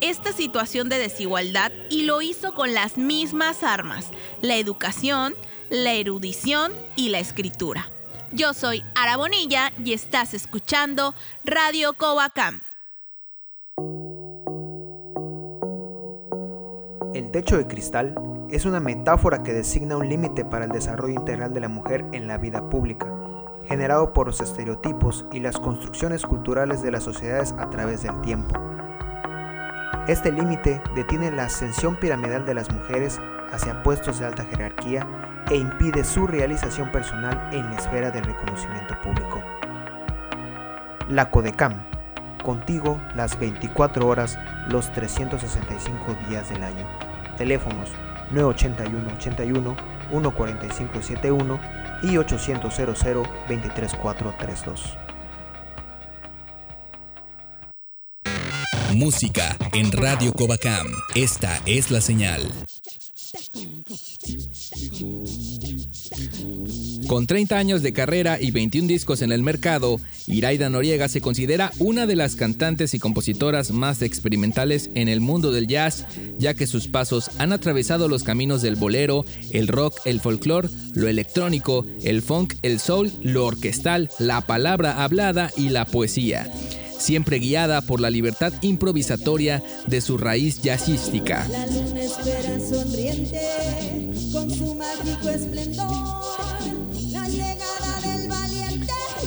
esta 0.00 0.32
situación 0.32 0.88
de 0.88 0.98
desigualdad 0.98 1.72
y 1.90 2.02
lo 2.02 2.22
hizo 2.22 2.54
con 2.54 2.74
las 2.74 2.98
mismas 2.98 3.62
armas, 3.62 4.10
la 4.42 4.56
educación, 4.56 5.34
la 5.70 5.92
erudición 5.92 6.72
y 6.96 7.08
la 7.08 7.18
escritura. 7.18 7.90
Yo 8.32 8.54
soy 8.54 8.84
Ara 8.94 9.16
Bonilla 9.16 9.72
y 9.82 9.92
estás 9.92 10.34
escuchando 10.34 11.14
Radio 11.44 11.94
Covacam. 11.94 12.60
El 17.14 17.30
techo 17.30 17.56
de 17.56 17.66
cristal 17.66 18.14
es 18.50 18.66
una 18.66 18.78
metáfora 18.78 19.42
que 19.42 19.52
designa 19.52 19.96
un 19.96 20.08
límite 20.08 20.44
para 20.44 20.66
el 20.66 20.70
desarrollo 20.70 21.14
integral 21.14 21.54
de 21.54 21.60
la 21.60 21.68
mujer 21.68 22.04
en 22.12 22.28
la 22.28 22.36
vida 22.36 22.68
pública, 22.68 23.10
generado 23.64 24.12
por 24.12 24.26
los 24.26 24.40
estereotipos 24.40 25.26
y 25.32 25.40
las 25.40 25.58
construcciones 25.58 26.26
culturales 26.26 26.82
de 26.82 26.90
las 26.90 27.04
sociedades 27.04 27.52
a 27.58 27.70
través 27.70 28.02
del 28.02 28.20
tiempo. 28.20 28.54
Este 30.06 30.30
límite 30.30 30.80
detiene 30.94 31.32
la 31.32 31.46
ascensión 31.46 31.96
piramidal 31.96 32.46
de 32.46 32.54
las 32.54 32.70
mujeres 32.70 33.20
hacia 33.50 33.82
puestos 33.82 34.20
de 34.20 34.26
alta 34.26 34.44
jerarquía 34.44 35.04
e 35.50 35.56
impide 35.56 36.04
su 36.04 36.28
realización 36.28 36.92
personal 36.92 37.48
en 37.52 37.68
la 37.70 37.76
esfera 37.76 38.12
del 38.12 38.22
reconocimiento 38.22 38.94
público. 39.02 39.42
La 41.08 41.28
CODECAM, 41.28 41.74
contigo 42.44 43.00
las 43.16 43.36
24 43.36 44.06
horas, 44.06 44.38
los 44.68 44.92
365 44.92 46.16
días 46.28 46.50
del 46.50 46.62
año. 46.62 46.86
Teléfonos 47.36 47.90
981 48.30 49.12
81 49.16 49.76
14571 50.12 51.58
y 52.02 52.16
800 52.16 52.74
00 52.74 53.22
23432. 53.48 55.05
Música 58.96 59.58
en 59.74 59.92
Radio 59.92 60.32
Covacam. 60.32 60.86
Esta 61.14 61.60
es 61.66 61.90
la 61.90 62.00
señal. 62.00 62.40
Con 67.06 67.26
30 67.26 67.58
años 67.58 67.82
de 67.82 67.92
carrera 67.92 68.40
y 68.40 68.52
21 68.52 68.88
discos 68.88 69.20
en 69.20 69.32
el 69.32 69.42
mercado, 69.42 70.00
Iraida 70.26 70.70
Noriega 70.70 71.08
se 71.08 71.20
considera 71.20 71.72
una 71.78 72.06
de 72.06 72.16
las 72.16 72.36
cantantes 72.36 72.94
y 72.94 72.98
compositoras 72.98 73.70
más 73.70 74.00
experimentales 74.00 74.88
en 74.94 75.08
el 75.08 75.20
mundo 75.20 75.52
del 75.52 75.66
jazz, 75.66 76.06
ya 76.38 76.54
que 76.54 76.66
sus 76.66 76.88
pasos 76.88 77.30
han 77.38 77.52
atravesado 77.52 78.08
los 78.08 78.24
caminos 78.24 78.62
del 78.62 78.76
bolero, 78.76 79.26
el 79.50 79.68
rock, 79.68 80.00
el 80.06 80.20
folclore, 80.20 80.70
lo 80.94 81.06
electrónico, 81.06 81.84
el 82.02 82.22
funk, 82.22 82.54
el 82.62 82.80
soul, 82.80 83.12
lo 83.22 83.44
orquestal, 83.44 84.08
la 84.18 84.40
palabra 84.40 85.04
hablada 85.04 85.50
y 85.54 85.68
la 85.68 85.84
poesía 85.84 86.50
siempre 86.98 87.38
guiada 87.38 87.80
por 87.80 88.00
la 88.00 88.10
libertad 88.10 88.52
improvisatoria 88.62 89.62
de 89.86 90.00
su 90.00 90.18
raíz 90.18 90.60
jazzística. 90.62 91.46
La 91.48 91.66
luna 91.66 92.02
espera 92.02 92.58
sonriente 92.60 93.40
con 94.32 94.50
su 94.50 94.74
mágico 94.74 95.28
esplendor. 95.28 96.16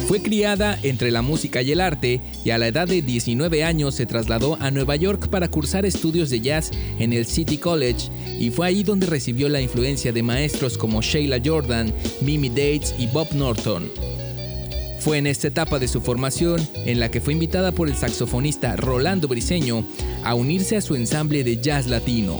Fue 0.09 0.23
criada 0.23 0.79
entre 0.81 1.11
la 1.11 1.21
música 1.21 1.61
y 1.61 1.71
el 1.71 1.81
arte 1.81 2.19
y 2.43 2.49
a 2.49 2.57
la 2.57 2.67
edad 2.67 2.87
de 2.87 3.03
19 3.03 3.63
años 3.63 3.93
se 3.93 4.07
trasladó 4.07 4.57
a 4.59 4.71
Nueva 4.71 4.95
York 4.95 5.29
para 5.29 5.49
cursar 5.49 5.85
estudios 5.85 6.31
de 6.31 6.41
jazz 6.41 6.71
en 6.97 7.13
el 7.13 7.27
City 7.27 7.59
College 7.59 8.09
y 8.39 8.49
fue 8.49 8.65
ahí 8.65 8.81
donde 8.81 9.05
recibió 9.05 9.49
la 9.49 9.61
influencia 9.61 10.11
de 10.11 10.23
maestros 10.23 10.79
como 10.79 11.03
Sheila 11.03 11.39
Jordan, 11.45 11.93
Mimi 12.21 12.49
Dates 12.49 12.95
y 12.97 13.05
Bob 13.05 13.27
Norton. 13.35 14.18
Fue 15.09 15.17
en 15.17 15.25
esta 15.25 15.47
etapa 15.47 15.79
de 15.79 15.87
su 15.87 16.01
formación 16.01 16.61
en 16.85 16.99
la 16.99 17.09
que 17.09 17.19
fue 17.19 17.33
invitada 17.33 17.71
por 17.71 17.89
el 17.89 17.95
saxofonista 17.95 18.75
Rolando 18.75 19.27
Briseño 19.27 19.83
a 20.23 20.35
unirse 20.35 20.77
a 20.77 20.81
su 20.81 20.93
ensamble 20.93 21.43
de 21.43 21.59
jazz 21.59 21.87
latino. 21.87 22.39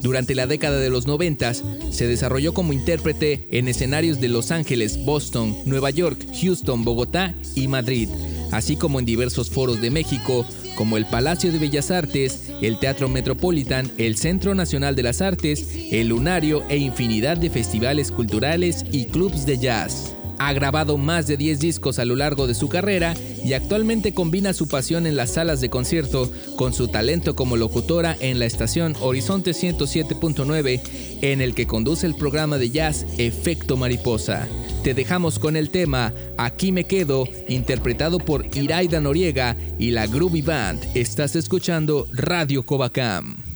Durante 0.00 0.34
la 0.34 0.46
década 0.46 0.78
de 0.78 0.88
los 0.88 1.06
90 1.06 1.52
se 1.52 2.06
desarrolló 2.06 2.54
como 2.54 2.72
intérprete 2.72 3.46
en 3.50 3.68
escenarios 3.68 4.22
de 4.22 4.28
Los 4.28 4.52
Ángeles, 4.52 5.04
Boston, 5.04 5.54
Nueva 5.66 5.90
York, 5.90 6.18
Houston, 6.40 6.82
Bogotá 6.82 7.34
y 7.54 7.68
Madrid, 7.68 8.08
así 8.52 8.76
como 8.76 8.98
en 9.00 9.04
diversos 9.04 9.50
foros 9.50 9.82
de 9.82 9.90
México, 9.90 10.46
como 10.76 10.96
el 10.96 11.06
Palacio 11.06 11.52
de 11.52 11.58
Bellas 11.58 11.90
Artes, 11.90 12.50
el 12.60 12.78
Teatro 12.78 13.08
Metropolitan, 13.08 13.90
el 13.98 14.16
Centro 14.16 14.54
Nacional 14.54 14.96
de 14.96 15.02
las 15.02 15.20
Artes, 15.20 15.68
el 15.90 16.08
Lunario 16.08 16.62
e 16.68 16.76
infinidad 16.78 17.36
de 17.36 17.50
festivales 17.50 18.10
culturales 18.10 18.84
y 18.90 19.06
clubs 19.06 19.46
de 19.46 19.58
jazz. 19.58 20.14
Ha 20.42 20.54
grabado 20.54 20.96
más 20.96 21.26
de 21.26 21.36
10 21.36 21.60
discos 21.60 21.98
a 21.98 22.06
lo 22.06 22.16
largo 22.16 22.46
de 22.46 22.54
su 22.54 22.70
carrera 22.70 23.14
y 23.44 23.52
actualmente 23.52 24.14
combina 24.14 24.54
su 24.54 24.68
pasión 24.68 25.06
en 25.06 25.14
las 25.14 25.34
salas 25.34 25.60
de 25.60 25.68
concierto 25.68 26.32
con 26.56 26.72
su 26.72 26.88
talento 26.88 27.36
como 27.36 27.58
locutora 27.58 28.16
en 28.20 28.38
la 28.38 28.46
estación 28.46 28.96
Horizonte 29.00 29.50
107.9 29.50 30.80
en 31.20 31.42
el 31.42 31.54
que 31.54 31.66
conduce 31.66 32.06
el 32.06 32.14
programa 32.14 32.56
de 32.56 32.70
jazz 32.70 33.04
Efecto 33.18 33.76
Mariposa. 33.76 34.48
Te 34.82 34.94
dejamos 34.94 35.38
con 35.38 35.56
el 35.56 35.68
tema 35.68 36.14
Aquí 36.38 36.72
me 36.72 36.84
quedo, 36.84 37.28
interpretado 37.46 38.18
por 38.18 38.46
Iraida 38.56 38.98
Noriega 38.98 39.58
y 39.78 39.90
la 39.90 40.06
Groovy 40.06 40.40
Band. 40.40 40.80
Estás 40.94 41.36
escuchando 41.36 42.08
Radio 42.12 42.64
Covacam. 42.64 43.49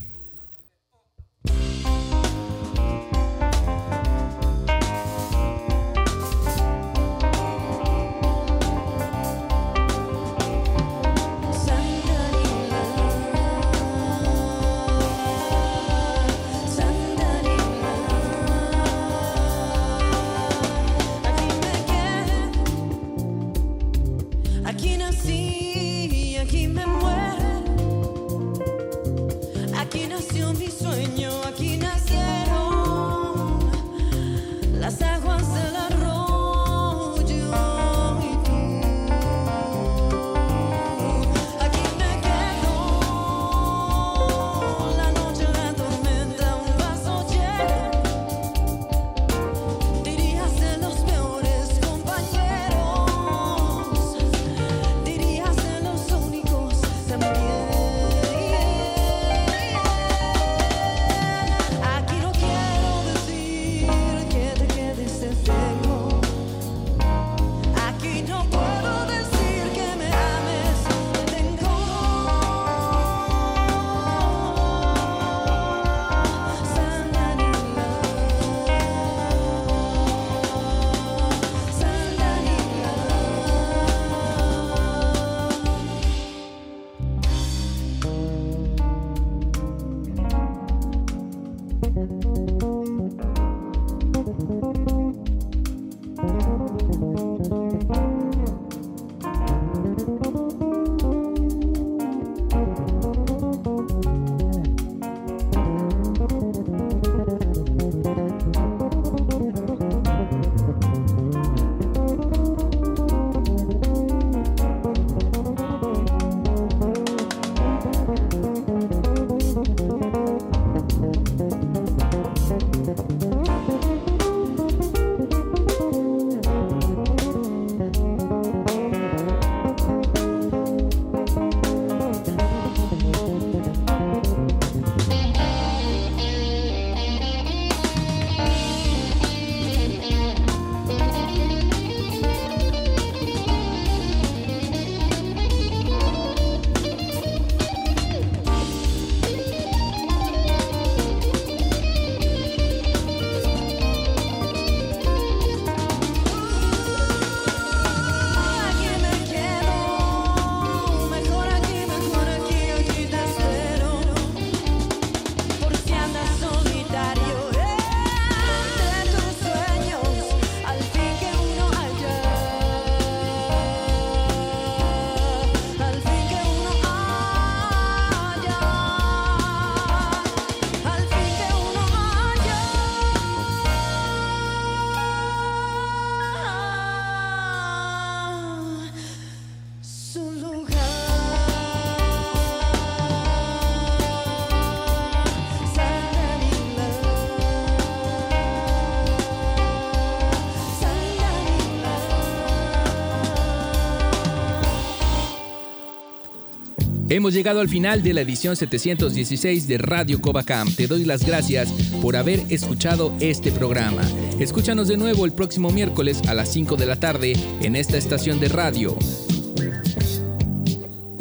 Hemos 207.14 207.32
llegado 207.32 207.60
al 207.60 207.68
final 207.68 208.02
de 208.02 208.12
la 208.12 208.22
edición 208.22 208.56
716 208.56 209.68
de 209.68 209.78
Radio 209.78 210.20
Covacam. 210.20 210.74
Te 210.74 210.88
doy 210.88 211.04
las 211.04 211.24
gracias 211.24 211.70
por 212.02 212.16
haber 212.16 212.40
escuchado 212.48 213.14
este 213.20 213.52
programa. 213.52 214.02
Escúchanos 214.40 214.88
de 214.88 214.96
nuevo 214.96 215.24
el 215.24 215.30
próximo 215.30 215.70
miércoles 215.70 216.20
a 216.26 216.34
las 216.34 216.52
5 216.52 216.74
de 216.74 216.86
la 216.86 216.96
tarde 216.96 217.34
en 217.60 217.76
esta 217.76 217.98
estación 217.98 218.40
de 218.40 218.48
radio. 218.48 218.98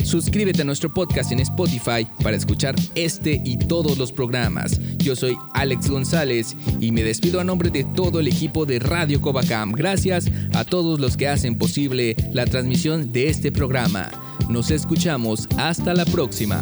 Suscríbete 0.03 0.63
a 0.63 0.65
nuestro 0.65 0.91
podcast 0.91 1.31
en 1.31 1.41
Spotify 1.41 2.07
para 2.23 2.37
escuchar 2.37 2.73
este 2.95 3.39
y 3.45 3.57
todos 3.57 3.95
los 3.99 4.11
programas. 4.11 4.79
Yo 4.97 5.15
soy 5.15 5.37
Alex 5.53 5.91
González 5.91 6.55
y 6.79 6.89
me 6.89 7.03
despido 7.03 7.39
a 7.39 7.43
nombre 7.43 7.69
de 7.69 7.83
todo 7.83 8.19
el 8.19 8.27
equipo 8.27 8.65
de 8.65 8.79
Radio 8.79 9.21
Covacam. 9.21 9.73
Gracias 9.73 10.25
a 10.55 10.63
todos 10.65 10.99
los 10.99 11.17
que 11.17 11.27
hacen 11.27 11.55
posible 11.55 12.15
la 12.31 12.45
transmisión 12.47 13.13
de 13.13 13.29
este 13.29 13.51
programa. 13.51 14.09
Nos 14.49 14.71
escuchamos 14.71 15.47
hasta 15.57 15.93
la 15.93 16.05
próxima. 16.05 16.61